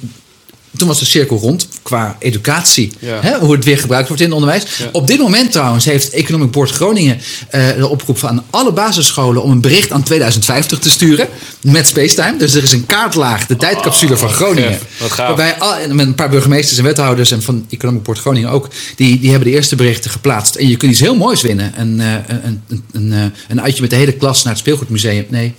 toen 0.77 0.89
was 0.89 0.99
de 0.99 1.05
cirkel 1.05 1.39
rond 1.39 1.69
qua 1.83 2.17
educatie. 2.19 2.93
Ja. 2.99 3.21
Hè, 3.21 3.39
hoe 3.39 3.53
het 3.53 3.65
weer 3.65 3.79
gebruikt 3.79 4.09
wordt 4.09 4.23
in 4.23 4.29
het 4.29 4.37
onderwijs. 4.37 4.65
Ja. 4.79 4.89
Op 4.93 5.07
dit 5.07 5.19
moment 5.19 5.53
trouwens 5.53 5.85
heeft 5.85 6.11
Economic 6.11 6.51
Board 6.51 6.71
Groningen 6.71 7.21
eh, 7.49 7.69
de 7.77 7.89
oproep 7.89 8.19
van 8.19 8.29
aan 8.29 8.45
alle 8.51 8.73
basisscholen 8.73 9.43
om 9.43 9.51
een 9.51 9.61
bericht 9.61 9.91
aan 9.91 10.03
2050 10.03 10.79
te 10.79 10.91
sturen. 10.91 11.29
Met 11.61 11.87
Spacetime. 11.87 12.37
Dus 12.39 12.55
er 12.55 12.63
is 12.63 12.73
een 12.73 12.87
kaartlaag, 12.87 13.47
de 13.47 13.57
tijdcapsule 13.57 14.17
van 14.17 14.29
Groningen. 14.29 14.79
Wat 14.99 15.13
gaaf. 15.13 15.27
Waarbij 15.27 15.55
al, 15.59 15.75
met 15.89 16.07
een 16.07 16.15
paar 16.15 16.31
burgemeesters 16.31 16.79
en 16.79 16.85
wethouders 16.85 17.31
en 17.31 17.43
van 17.43 17.67
Economic 17.71 18.03
Board 18.03 18.19
Groningen 18.19 18.51
ook. 18.51 18.69
Die, 18.97 19.21
die 19.21 19.31
hebben 19.31 19.49
de 19.49 19.55
eerste 19.55 19.77
berichten 19.77 20.11
geplaatst. 20.11 20.55
En 20.55 20.69
je 20.69 20.77
kunt 20.77 20.93
iets 20.93 21.01
heel 21.01 21.17
moois 21.17 21.43
winnen. 21.43 21.73
Een, 21.77 22.01
eh, 22.01 22.13
een, 22.27 22.63
een, 22.69 22.83
een, 22.93 23.13
eh, 23.13 23.25
een 23.49 23.61
uitje 23.61 23.81
met 23.81 23.91
de 23.91 23.97
hele 23.97 24.13
klas 24.13 24.43
naar 24.43 24.53
het 24.53 24.63
speelgoedmuseum. 24.63 25.27
Nee, 25.29 25.55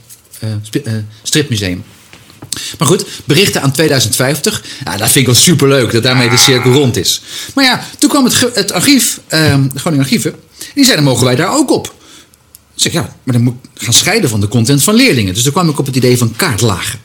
stripmuseum. 1.23 1.83
Maar 2.77 2.87
goed, 2.87 3.05
berichten 3.25 3.61
aan 3.61 3.71
2050. 3.71 4.63
Ja, 4.85 4.91
dat 4.91 5.11
vind 5.11 5.15
ik 5.15 5.25
wel 5.25 5.43
superleuk 5.43 5.91
dat 5.91 6.03
daarmee 6.03 6.29
de 6.29 6.37
cirkel 6.37 6.71
rond 6.71 6.97
is. 6.97 7.21
Maar 7.53 7.63
ja, 7.63 7.85
toen 7.99 8.09
kwam 8.09 8.23
het, 8.23 8.39
het 8.53 8.71
archief, 8.71 9.19
ehm 9.27 9.67
de 9.73 9.79
Groningen 9.79 10.05
Archieven. 10.05 10.35
Die 10.73 10.83
zeiden, 10.83 11.05
mogen 11.05 11.25
wij 11.25 11.35
daar 11.35 11.55
ook 11.55 11.71
op? 11.71 11.93
Zeg, 12.75 12.93
ja, 12.93 13.15
maar 13.23 13.33
dan 13.33 13.43
moet 13.43 13.53
ik 13.73 13.83
gaan 13.83 13.93
scheiden 13.93 14.29
van 14.29 14.39
de 14.39 14.47
content 14.47 14.83
van 14.83 14.95
leerlingen. 14.95 15.33
Dus 15.33 15.43
toen 15.43 15.51
kwam 15.51 15.69
ik 15.69 15.79
op 15.79 15.85
het 15.85 15.95
idee 15.95 16.17
van 16.17 16.33
kaartlagen. 16.35 16.99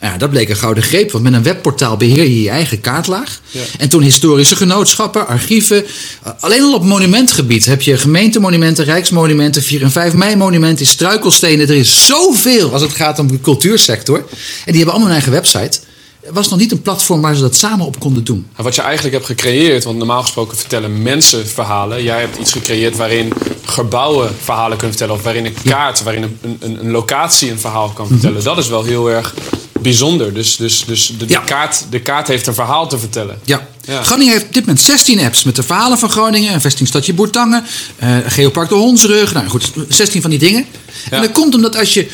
Ja. 0.00 0.16
dat 0.16 0.30
bleek 0.30 0.48
een 0.48 0.56
gouden 0.56 0.82
greep, 0.82 1.10
want 1.10 1.24
met 1.24 1.32
een 1.32 1.42
webportaal 1.42 1.96
beheer 1.96 2.22
je 2.22 2.42
je 2.42 2.50
eigen 2.50 2.80
kaartlaag. 2.80 3.40
Ja. 3.50 3.60
En 3.78 3.88
toen 3.88 4.02
historische 4.02 4.56
genootschappen, 4.56 5.26
archieven. 5.26 5.84
Uh, 5.84 6.32
Alleen 6.40 6.62
al 6.62 6.74
op 6.74 6.84
monumentgebied 6.84 7.64
heb 7.64 7.82
je 7.82 7.96
gemeentemonumenten, 7.96 8.84
rijksmonumenten, 8.84 9.62
4 9.62 9.82
en 9.82 9.90
5 9.90 10.12
mei 10.12 10.36
monumenten, 10.36 10.86
struikelstenen. 10.86 11.68
Er 11.68 11.74
is 11.74 12.06
zoveel 12.06 12.72
als 12.72 12.82
het 12.82 12.92
gaat 12.92 13.18
om 13.18 13.28
de 13.28 13.40
cultuursector. 13.40 14.16
En 14.18 14.26
die 14.64 14.76
hebben 14.76 14.90
allemaal 14.90 15.08
een 15.08 15.14
eigen 15.14 15.32
website. 15.32 15.78
Er 16.22 16.32
was 16.32 16.48
nog 16.48 16.58
niet 16.58 16.72
een 16.72 16.82
platform 16.82 17.20
waar 17.20 17.34
ze 17.34 17.40
dat 17.40 17.56
samen 17.56 17.86
op 17.86 18.00
konden 18.00 18.24
doen. 18.24 18.46
En 18.56 18.64
Wat 18.64 18.74
je 18.74 18.82
eigenlijk 18.82 19.14
hebt 19.14 19.26
gecreëerd, 19.26 19.84
want 19.84 19.98
normaal 19.98 20.22
gesproken 20.22 20.56
vertellen 20.56 21.02
mensen 21.02 21.48
verhalen. 21.48 22.02
Jij 22.02 22.20
hebt 22.20 22.38
iets 22.38 22.52
gecreëerd 22.52 22.96
waarin 22.96 23.32
gebouwen 23.64 24.34
verhalen 24.42 24.78
kunnen 24.78 24.96
vertellen. 24.96 25.14
Of 25.14 25.22
waarin 25.22 25.44
een 25.44 25.56
kaart, 25.64 26.02
waarin 26.02 26.22
een, 26.22 26.58
een, 26.60 26.78
een 26.80 26.90
locatie 26.90 27.50
een 27.50 27.58
verhaal 27.58 27.88
kan 27.88 28.06
vertellen. 28.06 28.44
Dat 28.44 28.58
is 28.58 28.68
wel 28.68 28.84
heel 28.84 29.10
erg 29.10 29.34
bijzonder. 29.80 30.34
Dus, 30.34 30.56
dus, 30.56 30.84
dus 30.84 31.14
de, 31.18 31.26
de 31.26 31.40
kaart, 31.44 31.86
de 31.90 32.00
kaart 32.00 32.28
heeft 32.28 32.46
een 32.46 32.54
verhaal 32.54 32.88
te 32.88 32.98
vertellen. 32.98 33.38
Ja. 33.44 33.66
Groningen 34.02 34.32
heeft 34.32 34.44
op 34.44 34.52
dit 34.52 34.66
moment 34.66 34.84
16 34.84 35.20
apps 35.20 35.44
met 35.44 35.56
de 35.56 35.62
verhalen 35.62 35.98
van 35.98 36.10
Groningen. 36.10 36.54
Een 36.54 36.60
vestingstadje 36.60 37.14
Boertangen. 37.14 37.64
Uh, 38.02 38.16
Geopark 38.26 38.68
de 38.68 38.74
Hondsrug. 38.74 39.32
Nou 39.32 39.48
goed, 39.48 39.72
16 39.88 40.20
van 40.20 40.30
die 40.30 40.38
dingen. 40.38 40.66
En 41.10 41.20
dat 41.22 41.32
komt 41.32 41.54
omdat 41.54 41.76
als 41.76 41.94
je 41.94 42.10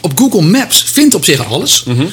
op 0.00 0.18
Google 0.18 0.42
Maps 0.42 0.82
vindt 0.82 1.14
op 1.14 1.24
zich 1.24 1.46
alles. 1.46 1.84
Mm 1.84 2.08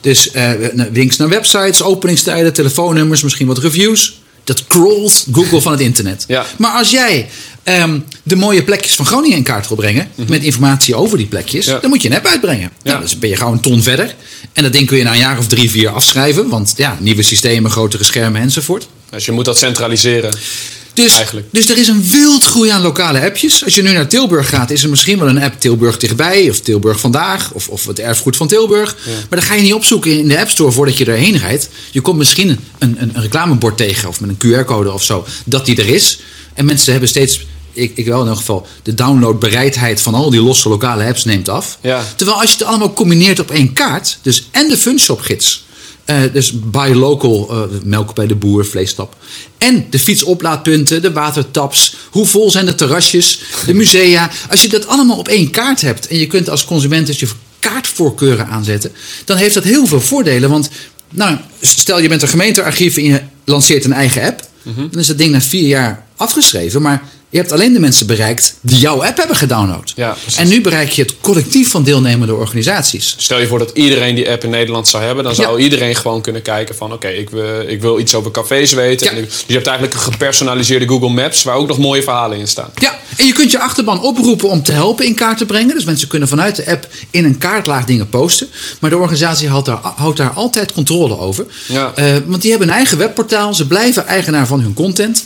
dus 0.00 0.30
uh, 0.34 0.50
links 0.92 1.16
naar 1.16 1.28
websites, 1.28 1.82
openingstijden, 1.82 2.52
telefoonnummers, 2.52 3.22
misschien 3.22 3.46
wat 3.46 3.58
reviews. 3.58 4.20
Dat 4.44 4.66
crawlt 4.66 5.26
Google 5.32 5.60
van 5.60 5.72
het 5.72 5.80
internet. 5.80 6.24
Ja. 6.28 6.46
Maar 6.58 6.70
als 6.70 6.90
jij 6.90 7.28
um, 7.64 8.04
de 8.22 8.36
mooie 8.36 8.64
plekjes 8.64 8.94
van 8.94 9.06
Groningen 9.06 9.36
in 9.36 9.42
kaart 9.42 9.68
wil 9.68 9.76
brengen, 9.76 10.04
mm 10.04 10.24
-hmm. 10.24 10.34
met 10.34 10.42
informatie 10.42 10.94
over 10.94 11.18
die 11.18 11.26
plekjes, 11.26 11.66
ja. 11.66 11.78
dan 11.78 11.90
moet 11.90 12.02
je 12.02 12.08
een 12.08 12.16
app 12.16 12.26
uitbrengen. 12.26 12.70
Ja. 12.82 12.90
Nou, 12.90 13.02
dus 13.02 13.18
ben 13.18 13.28
je 13.28 13.36
gauw 13.36 13.52
een 13.52 13.60
ton 13.60 13.82
verder. 13.82 14.14
En 14.52 14.62
dat 14.62 14.72
ding 14.72 14.86
kun 14.86 14.96
je 14.96 15.04
na 15.04 15.12
een 15.12 15.18
jaar 15.18 15.38
of 15.38 15.46
drie, 15.46 15.70
vier 15.70 15.88
afschrijven. 15.88 16.48
Want 16.48 16.72
ja, 16.76 16.96
nieuwe 17.00 17.22
systemen, 17.22 17.70
grotere 17.70 18.04
schermen 18.04 18.40
enzovoort. 18.40 18.88
Dus 19.10 19.24
je 19.24 19.32
moet 19.32 19.44
dat 19.44 19.58
centraliseren. 19.58 20.38
Dus, 20.96 21.22
dus 21.50 21.68
er 21.68 21.78
is 21.78 21.88
een 21.88 22.08
wildgroei 22.10 22.70
aan 22.70 22.82
lokale 22.82 23.20
appjes. 23.20 23.64
Als 23.64 23.74
je 23.74 23.82
nu 23.82 23.92
naar 23.92 24.08
Tilburg 24.08 24.48
gaat, 24.48 24.70
is 24.70 24.82
er 24.82 24.88
misschien 24.88 25.18
wel 25.18 25.28
een 25.28 25.42
app 25.42 25.60
Tilburg 25.60 25.98
dichtbij. 25.98 26.50
Of 26.50 26.60
Tilburg 26.60 27.00
vandaag. 27.00 27.52
Of, 27.52 27.68
of 27.68 27.86
het 27.86 27.98
erfgoed 27.98 28.36
van 28.36 28.48
Tilburg. 28.48 28.96
Ja. 29.04 29.12
Maar 29.12 29.38
dan 29.38 29.42
ga 29.42 29.54
je 29.54 29.62
niet 29.62 29.74
opzoeken 29.74 30.18
in 30.18 30.28
de 30.28 30.38
App 30.38 30.50
Store 30.50 30.72
voordat 30.72 30.98
je 30.98 31.04
erheen 31.04 31.36
rijdt. 31.36 31.68
Je 31.90 32.00
komt 32.00 32.18
misschien 32.18 32.48
een, 32.48 32.60
een, 32.78 33.10
een 33.14 33.22
reclamebord 33.22 33.76
tegen. 33.76 34.08
Of 34.08 34.20
met 34.20 34.30
een 34.30 34.64
QR-code 34.64 34.92
of 34.92 35.02
zo. 35.02 35.26
Dat 35.44 35.66
die 35.66 35.76
er 35.76 35.88
is. 35.88 36.18
En 36.54 36.64
mensen 36.64 36.90
hebben 36.90 37.08
steeds 37.08 37.40
ik, 37.72 37.92
ik 37.94 38.06
wel 38.06 38.22
in 38.22 38.28
elk 38.28 38.36
geval, 38.36 38.66
de 38.82 38.94
downloadbereidheid 38.94 40.00
van 40.02 40.14
al 40.14 40.30
die 40.30 40.42
losse 40.42 40.68
lokale 40.68 41.04
apps 41.04 41.24
neemt 41.24 41.48
af. 41.48 41.78
Ja. 41.80 42.04
Terwijl 42.16 42.40
als 42.40 42.50
je 42.50 42.56
het 42.58 42.66
allemaal 42.66 42.92
combineert 42.92 43.38
op 43.38 43.50
één 43.50 43.72
kaart, 43.72 44.18
dus 44.22 44.48
en 44.50 44.68
de 44.68 44.76
Funshop-gids, 44.76 45.64
uh, 46.06 46.16
dus 46.32 46.60
buy 46.60 46.92
local, 46.92 47.48
uh, 47.50 47.80
melk 47.84 48.14
bij 48.14 48.26
de 48.26 48.34
boer, 48.34 48.66
vleestap. 48.66 49.16
En 49.58 49.86
de 49.90 49.98
fietsoplaadpunten, 49.98 51.02
de 51.02 51.12
watertaps. 51.12 51.96
Hoe 52.10 52.26
vol 52.26 52.50
zijn 52.50 52.66
de 52.66 52.74
terrasjes, 52.74 53.40
de 53.66 53.74
musea. 53.74 54.30
Als 54.50 54.62
je 54.62 54.68
dat 54.68 54.86
allemaal 54.86 55.18
op 55.18 55.28
één 55.28 55.50
kaart 55.50 55.80
hebt 55.80 56.06
en 56.06 56.18
je 56.18 56.26
kunt 56.26 56.48
als 56.50 56.64
consument 56.64 57.06
dus 57.06 57.20
je 57.20 57.28
kaartvoorkeuren 57.58 58.46
aanzetten, 58.46 58.92
dan 59.24 59.36
heeft 59.36 59.54
dat 59.54 59.64
heel 59.64 59.86
veel 59.86 60.00
voordelen. 60.00 60.50
Want 60.50 60.68
nou, 61.10 61.38
stel 61.60 62.00
je 62.00 62.08
bent 62.08 62.22
een 62.22 62.28
gemeentearchief 62.28 62.96
en 62.96 63.04
je 63.04 63.20
lanceert 63.44 63.84
een 63.84 63.92
eigen 63.92 64.22
app. 64.22 64.48
Mm 64.62 64.74
-hmm. 64.74 64.88
Dan 64.90 65.00
is 65.00 65.06
dat 65.06 65.18
ding 65.18 65.32
na 65.32 65.40
vier 65.40 65.68
jaar 65.68 66.06
afgeschreven. 66.16 66.82
Maar 66.82 67.02
je 67.36 67.42
hebt 67.42 67.54
alleen 67.54 67.72
de 67.72 67.80
mensen 67.80 68.06
bereikt 68.06 68.54
die 68.60 68.78
jouw 68.78 69.04
app 69.04 69.16
hebben 69.16 69.36
gedownload. 69.36 69.92
Ja, 69.96 70.16
en 70.36 70.48
nu 70.48 70.60
bereik 70.60 70.90
je 70.90 71.02
het 71.02 71.14
collectief 71.20 71.70
van 71.70 71.82
deelnemende 71.82 72.34
organisaties. 72.34 73.14
Stel 73.18 73.40
je 73.40 73.46
voor 73.46 73.58
dat 73.58 73.70
iedereen 73.74 74.14
die 74.14 74.30
app 74.30 74.44
in 74.44 74.50
Nederland 74.50 74.88
zou 74.88 75.04
hebben. 75.04 75.24
Dan 75.24 75.34
zou 75.34 75.58
ja. 75.58 75.64
iedereen 75.64 75.94
gewoon 75.94 76.22
kunnen 76.22 76.42
kijken 76.42 76.74
van... 76.74 76.86
oké, 76.86 76.94
okay, 76.94 77.14
ik, 77.14 77.30
wil, 77.30 77.60
ik 77.60 77.80
wil 77.80 77.98
iets 77.98 78.14
over 78.14 78.30
cafés 78.30 78.72
weten. 78.72 79.06
Ja. 79.06 79.12
En 79.12 79.24
dus 79.24 79.44
je 79.46 79.54
hebt 79.54 79.66
eigenlijk 79.66 79.96
een 79.96 80.12
gepersonaliseerde 80.12 80.88
Google 80.88 81.08
Maps... 81.08 81.42
waar 81.42 81.56
ook 81.56 81.68
nog 81.68 81.78
mooie 81.78 82.02
verhalen 82.02 82.38
in 82.38 82.48
staan. 82.48 82.70
Ja, 82.74 82.98
en 83.16 83.26
je 83.26 83.32
kunt 83.32 83.50
je 83.50 83.58
achterban 83.58 84.00
oproepen 84.00 84.48
om 84.48 84.62
te 84.62 84.72
helpen 84.72 85.06
in 85.06 85.14
kaart 85.14 85.38
te 85.38 85.46
brengen. 85.46 85.74
Dus 85.74 85.84
mensen 85.84 86.08
kunnen 86.08 86.28
vanuit 86.28 86.56
de 86.56 86.70
app 86.70 86.88
in 87.10 87.24
een 87.24 87.38
kaartlaag 87.38 87.84
dingen 87.84 88.08
posten. 88.08 88.48
Maar 88.80 88.90
de 88.90 88.96
organisatie 88.96 89.48
houdt 89.48 89.66
daar, 89.66 89.80
houdt 89.82 90.16
daar 90.16 90.30
altijd 90.30 90.72
controle 90.72 91.18
over. 91.18 91.46
Ja. 91.66 91.92
Uh, 91.98 92.16
want 92.26 92.42
die 92.42 92.50
hebben 92.50 92.68
een 92.68 92.74
eigen 92.74 92.98
webportaal. 92.98 93.54
Ze 93.54 93.66
blijven 93.66 94.06
eigenaar 94.06 94.46
van 94.46 94.60
hun 94.60 94.74
content. 94.74 95.24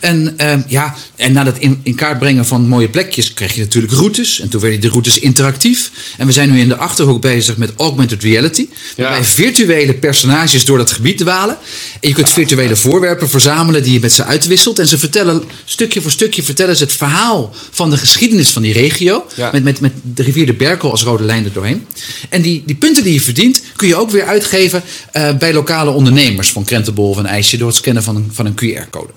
En 0.00 0.36
uh, 0.40 0.52
ja, 0.66 0.94
en 1.16 1.32
na 1.32 1.44
dat 1.52 1.58
in, 1.58 1.80
in 1.82 1.94
kaart 1.94 2.18
brengen 2.18 2.46
van 2.46 2.68
mooie 2.68 2.88
plekjes 2.88 3.34
kreeg 3.34 3.54
je 3.54 3.60
natuurlijk 3.60 3.92
routes. 3.92 4.40
En 4.40 4.48
toen 4.48 4.60
werden 4.60 4.80
de 4.80 4.88
routes 4.88 5.18
interactief. 5.18 5.90
En 6.16 6.26
we 6.26 6.32
zijn 6.32 6.50
nu 6.50 6.60
in 6.60 6.68
de 6.68 6.76
achterhoek 6.76 7.20
bezig 7.20 7.56
met 7.56 7.72
augmented 7.76 8.22
reality. 8.22 8.68
Waarbij 8.96 9.18
ja. 9.18 9.24
virtuele 9.24 9.94
personages 9.94 10.64
door 10.64 10.78
dat 10.78 10.92
gebied 10.92 11.18
dwalen. 11.18 11.56
En 12.00 12.08
je 12.08 12.14
kunt 12.14 12.30
virtuele 12.30 12.76
voorwerpen 12.76 13.28
verzamelen 13.28 13.82
die 13.82 13.92
je 13.92 14.00
met 14.00 14.12
ze 14.12 14.24
uitwisselt. 14.24 14.78
En 14.78 14.86
ze 14.86 14.98
vertellen, 14.98 15.42
stukje 15.64 16.00
voor 16.00 16.10
stukje 16.10 16.42
vertellen 16.42 16.76
ze 16.76 16.82
het 16.82 16.92
verhaal 16.92 17.54
van 17.70 17.90
de 17.90 17.96
geschiedenis 17.96 18.50
van 18.50 18.62
die 18.62 18.72
regio. 18.72 19.26
Ja. 19.34 19.50
Met, 19.52 19.64
met, 19.64 19.80
met 19.80 19.92
de 20.02 20.22
rivier 20.22 20.46
de 20.46 20.54
Berkel 20.54 20.90
als 20.90 21.02
rode 21.02 21.24
lijn 21.24 21.44
er 21.44 21.52
doorheen. 21.52 21.86
En 22.28 22.42
die, 22.42 22.62
die 22.66 22.76
punten 22.76 23.04
die 23.04 23.12
je 23.12 23.20
verdient 23.20 23.62
kun 23.76 23.88
je 23.88 23.96
ook 23.96 24.10
weer 24.10 24.24
uitgeven 24.24 24.82
uh, 25.12 25.36
bij 25.36 25.52
lokale 25.52 25.90
ondernemers. 25.90 26.50
Van 26.50 26.64
Krentenbol 26.64 27.08
of 27.08 27.16
een 27.16 27.26
ijsje 27.26 27.56
door 27.56 27.68
het 27.68 27.76
scannen 27.76 28.02
van 28.02 28.16
een, 28.16 28.30
van 28.32 28.46
een 28.46 28.54
QR-code. 28.54 29.12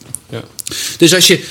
Dus 0.97 1.15
als 1.15 1.27
je, 1.27 1.43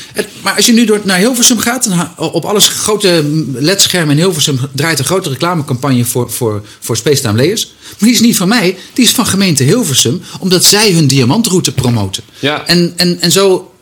maar 0.42 0.56
als 0.56 0.66
je 0.66 0.72
nu 0.72 0.84
door, 0.84 1.00
naar 1.04 1.18
Hilversum 1.18 1.58
gaat, 1.58 1.88
op 2.16 2.44
alles 2.44 2.68
grote 2.68 3.42
ledschermen 3.52 4.16
in 4.16 4.22
Hilversum 4.22 4.58
draait 4.72 4.98
een 4.98 5.04
grote 5.04 5.28
reclamecampagne 5.28 6.04
voor, 6.04 6.30
voor, 6.30 6.62
voor 6.80 6.96
Space 6.96 7.22
Time 7.22 7.36
Layers. 7.36 7.72
Maar 7.88 7.98
die 7.98 8.10
is 8.10 8.20
niet 8.20 8.36
van 8.36 8.48
mij, 8.48 8.76
die 8.92 9.04
is 9.04 9.10
van 9.10 9.26
gemeente 9.26 9.62
Hilversum, 9.62 10.22
omdat 10.40 10.64
zij 10.64 10.92
hun 10.92 11.06
diamantroute 11.06 11.72
promoten. 11.72 12.22
Ja. 12.38 12.66
En, 12.66 12.92
en, 12.96 13.20
en, 13.20 13.30
zo, 13.30 13.72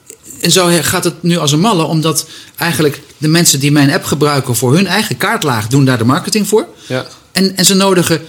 en 0.41 0.51
zo 0.51 0.69
gaat 0.81 1.05
het 1.05 1.23
nu 1.23 1.37
als 1.37 1.53
een 1.53 1.61
malle, 1.61 1.85
omdat 1.85 2.27
eigenlijk 2.57 3.01
de 3.19 3.29
mensen 3.29 3.61
die 3.61 3.73
mijn 3.73 3.93
app 3.93 4.05
gebruiken 4.05 4.57
voor 4.57 4.75
hun 4.75 4.87
eigen 4.87 5.17
kaartlaag 5.17 5.67
doen 5.67 5.85
daar 5.85 5.99
de 5.99 6.05
marketing 6.05 6.49
voor. 6.49 6.67
Ja. 6.87 7.07
En, 7.33 7.57
en 7.57 7.65
ze 7.65 7.75
nodigen 7.75 8.21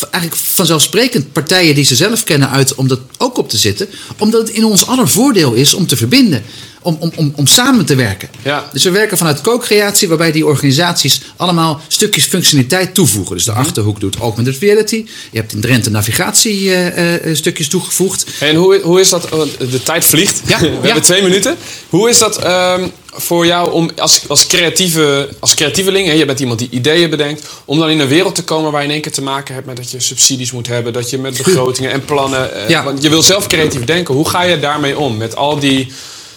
eigenlijk 0.00 0.42
vanzelfsprekend 0.42 1.32
partijen 1.32 1.74
die 1.74 1.84
ze 1.84 1.96
zelf 1.96 2.24
kennen 2.24 2.50
uit 2.50 2.74
om 2.74 2.88
dat 2.88 3.00
ook 3.18 3.38
op 3.38 3.48
te 3.48 3.56
zitten. 3.56 3.88
Omdat 4.18 4.40
het 4.40 4.50
in 4.56 4.64
ons 4.64 4.86
aller 4.86 5.08
voordeel 5.08 5.52
is 5.52 5.74
om 5.74 5.86
te 5.86 5.96
verbinden. 5.96 6.42
Om, 6.84 6.96
om, 7.00 7.12
om, 7.16 7.32
om 7.36 7.46
samen 7.46 7.84
te 7.84 7.94
werken. 7.94 8.28
Ja. 8.42 8.68
Dus 8.72 8.84
we 8.84 8.90
werken 8.90 9.18
vanuit 9.18 9.40
co-creatie, 9.40 10.08
waarbij 10.08 10.32
die 10.32 10.46
organisaties 10.46 11.20
allemaal 11.36 11.80
stukjes 11.88 12.24
functionaliteit 12.24 12.94
toevoegen. 12.94 13.36
Dus 13.36 13.44
de 13.44 13.52
Achterhoek 13.52 14.00
doet 14.00 14.16
augmented 14.16 14.58
reality. 14.58 15.06
Je 15.30 15.38
hebt 15.38 15.52
in 15.52 15.60
Drenthe 15.60 15.90
navigatiestukjes 15.90 17.66
uh, 17.66 17.72
uh, 17.72 17.80
toegevoegd. 17.80 18.26
En 18.40 18.56
hoe, 18.56 18.80
hoe 18.82 19.00
is 19.00 19.08
dat? 19.08 19.28
De 19.58 19.82
tijd 19.82 20.04
vliegt. 20.04 20.40
Ja. 20.46 20.58
We 20.60 20.66
ja. 20.66 20.80
hebben 20.80 21.02
twee 21.02 21.22
minuten. 21.22 21.56
Hoe 21.88 22.08
is 22.08 22.18
dat 22.18 22.44
um, 22.44 22.90
voor 23.12 23.46
jou 23.46 23.72
om 23.72 23.90
als, 23.96 24.28
als, 24.28 24.46
creatieve, 24.46 25.28
als 25.40 25.54
creatieveling, 25.54 26.06
hè, 26.06 26.12
je 26.12 26.24
bent 26.24 26.40
iemand 26.40 26.58
die 26.58 26.68
ideeën 26.70 27.10
bedenkt, 27.10 27.48
om 27.64 27.78
dan 27.78 27.90
in 27.90 28.00
een 28.00 28.08
wereld 28.08 28.34
te 28.34 28.44
komen 28.44 28.72
waar 28.72 28.80
je 28.80 28.86
in 28.86 28.92
één 28.92 29.02
keer 29.02 29.12
te 29.12 29.22
maken 29.22 29.54
hebt 29.54 29.66
met 29.66 29.76
dat 29.76 29.90
je 29.90 30.00
subsidies 30.00 30.52
moet 30.52 30.66
hebben, 30.66 30.92
dat 30.92 31.10
je 31.10 31.18
met 31.18 31.36
begrotingen 31.36 31.90
en 31.90 32.04
plannen. 32.04 32.50
Ja. 32.68 32.84
Want 32.84 33.02
je 33.02 33.08
wil 33.08 33.22
zelf 33.22 33.46
creatief 33.46 33.84
denken. 33.84 34.14
Hoe 34.14 34.28
ga 34.28 34.42
je 34.42 34.58
daarmee 34.60 34.98
om? 34.98 35.16
Met 35.16 35.36
al 35.36 35.58
die 35.58 35.92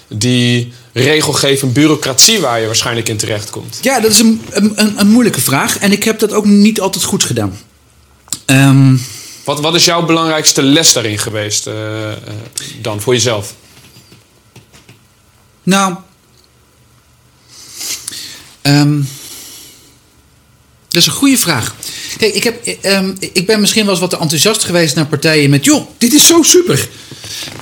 die 0.08 0.74
regelgeving 0.94 1.74
bureaucratie 1.74 2.40
waar 2.40 2.60
je 2.60 2.66
waarschijnlijk 2.66 3.10
in 3.10 3.18
terecht 3.18 3.50
komt? 3.50 3.80
Ja, 3.82 4.00
dat 4.00 4.12
is 4.12 4.20
een, 4.20 4.42
een, 4.50 4.94
een 4.98 5.08
moeilijke 5.08 5.42
vraag. 5.42 5.78
En 5.78 5.92
ik 5.92 6.04
heb 6.04 6.20
dat 6.20 6.34
ook 6.34 6.46
niet 6.46 6.80
altijd 6.80 7.04
goed 7.04 7.24
gedaan. 7.24 7.60
Um, 8.46 9.02
wat, 9.44 9.60
wat 9.60 9.76
is 9.76 9.86
jouw 9.86 10.06
belangrijkste 10.06 10.62
les 10.64 10.94
daarin 10.94 11.18
geweest 11.18 11.68
uh, 11.68 11.74
uh, 11.74 12.12
dan 12.82 13.02
voor 13.02 13.14
jezelf? 13.14 13.54
Nou, 15.64 15.96
um, 18.68 19.08
dat 20.96 21.04
is 21.04 21.10
een 21.10 21.14
goede 21.14 21.38
vraag. 21.38 21.76
Kijk, 22.18 22.34
ik, 22.34 22.44
heb, 22.44 22.78
um, 22.86 23.16
ik 23.20 23.46
ben 23.46 23.60
misschien 23.60 23.82
wel 23.82 23.92
eens 23.92 24.00
wat 24.00 24.10
te 24.10 24.18
enthousiast 24.18 24.64
geweest 24.64 24.96
naar 24.96 25.06
partijen 25.06 25.50
met... 25.50 25.66
joh, 25.66 25.88
dit 25.98 26.14
is 26.14 26.28
zo 26.28 26.42
super. 26.42 26.90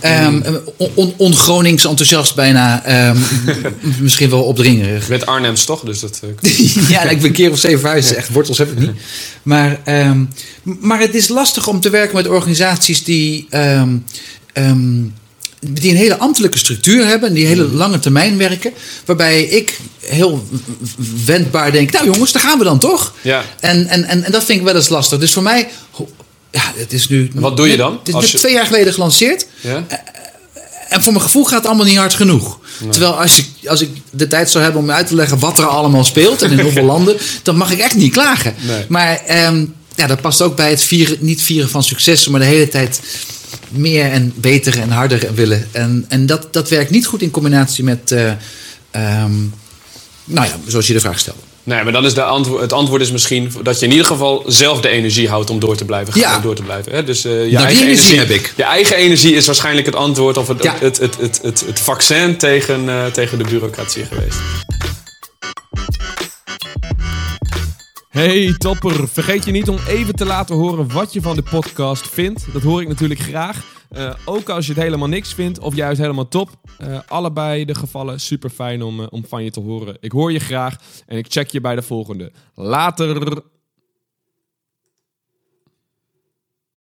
Um, 0.06 0.44
on, 0.78 1.14
on-Gronings 1.18 1.86
enthousiast 1.86 2.36
bijna. 2.36 2.84
Um, 3.10 3.24
misschien 4.00 4.30
wel 4.30 4.44
opdringerig. 4.44 5.10
Met 5.10 5.26
Arnhems 5.26 5.66
toch? 5.66 5.82
Dus 5.82 6.00
dat, 6.00 6.22
ja, 6.90 7.02
ik 7.02 7.18
ben 7.18 7.28
een 7.28 7.32
keer 7.32 7.52
of 7.52 7.60
zeven 7.60 7.80
verhuisd. 7.80 8.12
Echt, 8.12 8.30
wortels 8.30 8.58
heb 8.58 8.72
ik 8.72 8.80
niet. 8.80 8.92
Maar, 9.44 9.80
um, 9.86 10.30
maar 10.64 11.00
het 11.00 11.16
is 11.16 11.28
lastig 11.28 11.68
om 11.68 11.80
te 11.80 11.90
werken 11.90 12.16
met 12.16 12.28
organisaties 12.28 13.04
die... 13.04 13.48
die 15.68 15.92
een 15.92 15.98
hele 15.98 16.18
ambtelijke 16.18 16.58
structuur 16.58 17.06
hebben 17.06 17.30
en 17.30 17.36
die 17.36 17.46
hele 17.46 17.68
lange 17.68 18.00
termijn 18.00 18.38
werken. 18.38 18.72
Waarbij 19.06 19.44
ik 19.44 19.80
heel 20.00 20.48
wendbaar 21.26 21.72
denk, 21.72 21.92
nou 21.92 22.06
jongens, 22.06 22.32
daar 22.32 22.44
gaan 22.44 22.58
we 22.58 22.64
dan 22.64 22.80
toch? 22.80 23.14
Ja. 23.22 23.44
En, 23.60 23.88
en, 23.88 24.04
en, 24.04 24.24
en 24.24 24.32
dat 24.32 24.44
vind 24.44 24.60
ik 24.60 24.66
wel 24.66 24.76
eens 24.76 24.90
lastig. 24.90 25.20
Dus 25.20 25.34
voor 25.34 25.44
mij 25.44 25.68
ja, 26.54 26.72
het 26.76 26.94
is 26.94 27.08
nu. 27.08 27.32
Wat 27.34 27.58
doe 27.58 27.68
je 27.68 27.78
dan? 27.78 28.00
Het 28.04 28.24
is 28.24 28.32
je... 28.32 28.38
twee 28.38 28.54
jaar 28.54 28.66
geleden 28.66 28.94
gelanceerd. 28.94 29.48
Ja? 29.62 29.86
En 30.90 31.04
voor 31.04 31.12
mijn 31.12 31.24
gevoel 31.24 31.44
gaat 31.44 31.58
het 31.58 31.66
allemaal 31.66 31.86
niet 31.86 31.98
hard 31.98 32.14
genoeg. 32.14 32.60
Nee. 32.80 32.90
Terwijl 32.90 33.22
als 33.22 33.38
ik, 33.38 33.70
als 33.70 33.82
ik 33.82 33.90
de 34.12 34.28
tijd 34.28 34.50
zou 34.50 34.64
hebben 34.64 34.82
om 34.82 34.92
uit 34.92 35.08
te 35.08 35.16
leggen 35.16 35.40
wat 35.40 35.60
er 35.60 35.66
allemaal 35.66 36.04
speelt 36.04 36.42
en 36.42 36.52
in 36.52 36.60
hoeveel 36.68 36.84
landen, 36.84 37.18
dan 37.44 37.58
mag 37.58 37.72
ik 37.72 37.80
echt 37.80 37.96
niet 37.96 38.12
klagen. 38.12 38.56
Nee. 38.60 38.86
Maar 38.88 39.22
um, 39.48 39.74
ja, 39.96 40.08
dat 40.08 40.22
past 40.22 40.42
ook 40.42 40.56
bij 40.56 40.70
het 40.70 40.84
vieren, 40.84 41.18
niet 41.20 41.42
vieren 41.42 41.70
van 41.70 41.84
successen, 41.84 42.32
maar 42.32 42.40
de 42.40 42.46
hele 42.46 42.68
tijd 42.68 43.00
meer 43.70 44.12
en 44.12 44.34
beter 44.36 44.80
en 44.80 44.90
harder 44.90 45.34
willen. 45.34 45.68
En, 45.72 46.06
en 46.08 46.26
dat, 46.26 46.48
dat 46.52 46.70
werkt 46.70 46.92
niet 46.92 47.06
goed 47.06 47.22
in 47.22 47.32
combinatie 47.32 47.84
met, 47.84 48.12
uh, 48.12 48.32
um, 49.24 49.54
nou 50.26 50.48
ja, 50.48 50.56
zoals 50.68 50.88
je 50.88 50.94
de 50.94 51.00
vraag 51.00 51.20
stelde. 51.20 51.40
Nee, 51.66 51.84
maar 51.84 51.94
dan 51.94 52.06
is 52.06 52.14
de 52.14 52.24
antwoord, 52.24 52.62
het 52.62 52.74
antwoord 52.74 53.02
is 53.02 53.12
misschien 53.12 53.52
dat 53.62 53.80
je 53.80 53.86
in 53.86 53.92
ieder 53.92 54.08
geval 54.08 54.44
zelf 54.48 54.82
de 54.82 54.90
energie 54.90 55.30
houdt 55.30 55.50
om 55.50 55.60
door 55.60 55.76
te 55.76 55.86
blijven 55.86 56.14
gaan. 56.14 56.22
Ja. 56.22 56.40
Door 56.40 56.56
te 56.56 56.64
blijven. 56.64 56.92
Hè? 56.92 57.04
Dus 57.04 57.26
uh, 57.26 57.46
je 57.46 57.52
nou, 57.52 57.66
eigen 57.66 57.86
energie, 57.86 58.18
heb 58.18 58.30
ik. 58.30 58.54
Je 58.56 58.64
eigen 58.64 58.96
energie 58.96 59.36
is 59.36 59.46
waarschijnlijk 59.46 59.86
het 59.86 59.96
antwoord 59.96 60.38
of 60.38 60.48
het, 60.48 60.64
ja. 60.64 60.76
het, 60.80 60.98
het, 60.98 61.18
het, 61.20 61.40
het, 61.42 61.64
het, 61.66 61.80
vaccin 61.80 62.38
tegen, 62.38 62.86
uh, 62.86 63.06
tegen 63.06 63.38
de 63.38 63.44
bureaucratie 63.44 64.06
geweest. 64.06 64.38
Hey 68.14 68.54
topper, 68.58 69.08
vergeet 69.08 69.46
je 69.46 69.52
niet 69.52 69.70
om 69.70 69.78
even 69.88 70.16
te 70.16 70.26
laten 70.26 70.56
horen 70.56 70.92
wat 70.94 71.14
je 71.14 71.22
van 71.22 71.36
de 71.36 71.42
podcast 71.42 72.10
vindt. 72.10 72.54
Dat 72.54 72.62
hoor 72.62 72.82
ik 72.82 72.88
natuurlijk 72.88 73.20
graag. 73.20 73.86
Uh, 73.92 74.14
ook 74.26 74.50
als 74.50 74.66
je 74.68 74.74
het 74.74 74.82
helemaal 74.82 75.08
niks 75.08 75.34
vindt 75.34 75.60
of 75.60 75.76
juist 75.76 76.02
helemaal 76.02 76.28
top. 76.28 76.50
Uh, 76.82 77.00
allebei 77.08 77.66
de 77.66 77.76
gevallen 77.76 78.20
super 78.20 78.50
fijn 78.50 78.82
om, 78.82 79.00
uh, 79.00 79.08
om 79.10 79.26
van 79.26 79.44
je 79.44 79.52
te 79.52 79.60
horen. 79.60 79.98
Ik 80.00 80.12
hoor 80.12 80.32
je 80.32 80.40
graag 80.40 80.76
en 81.06 81.18
ik 81.18 81.26
check 81.30 81.50
je 81.50 81.62
bij 81.62 81.76
de 81.76 81.82
volgende. 81.82 82.32
Later! 82.56 83.42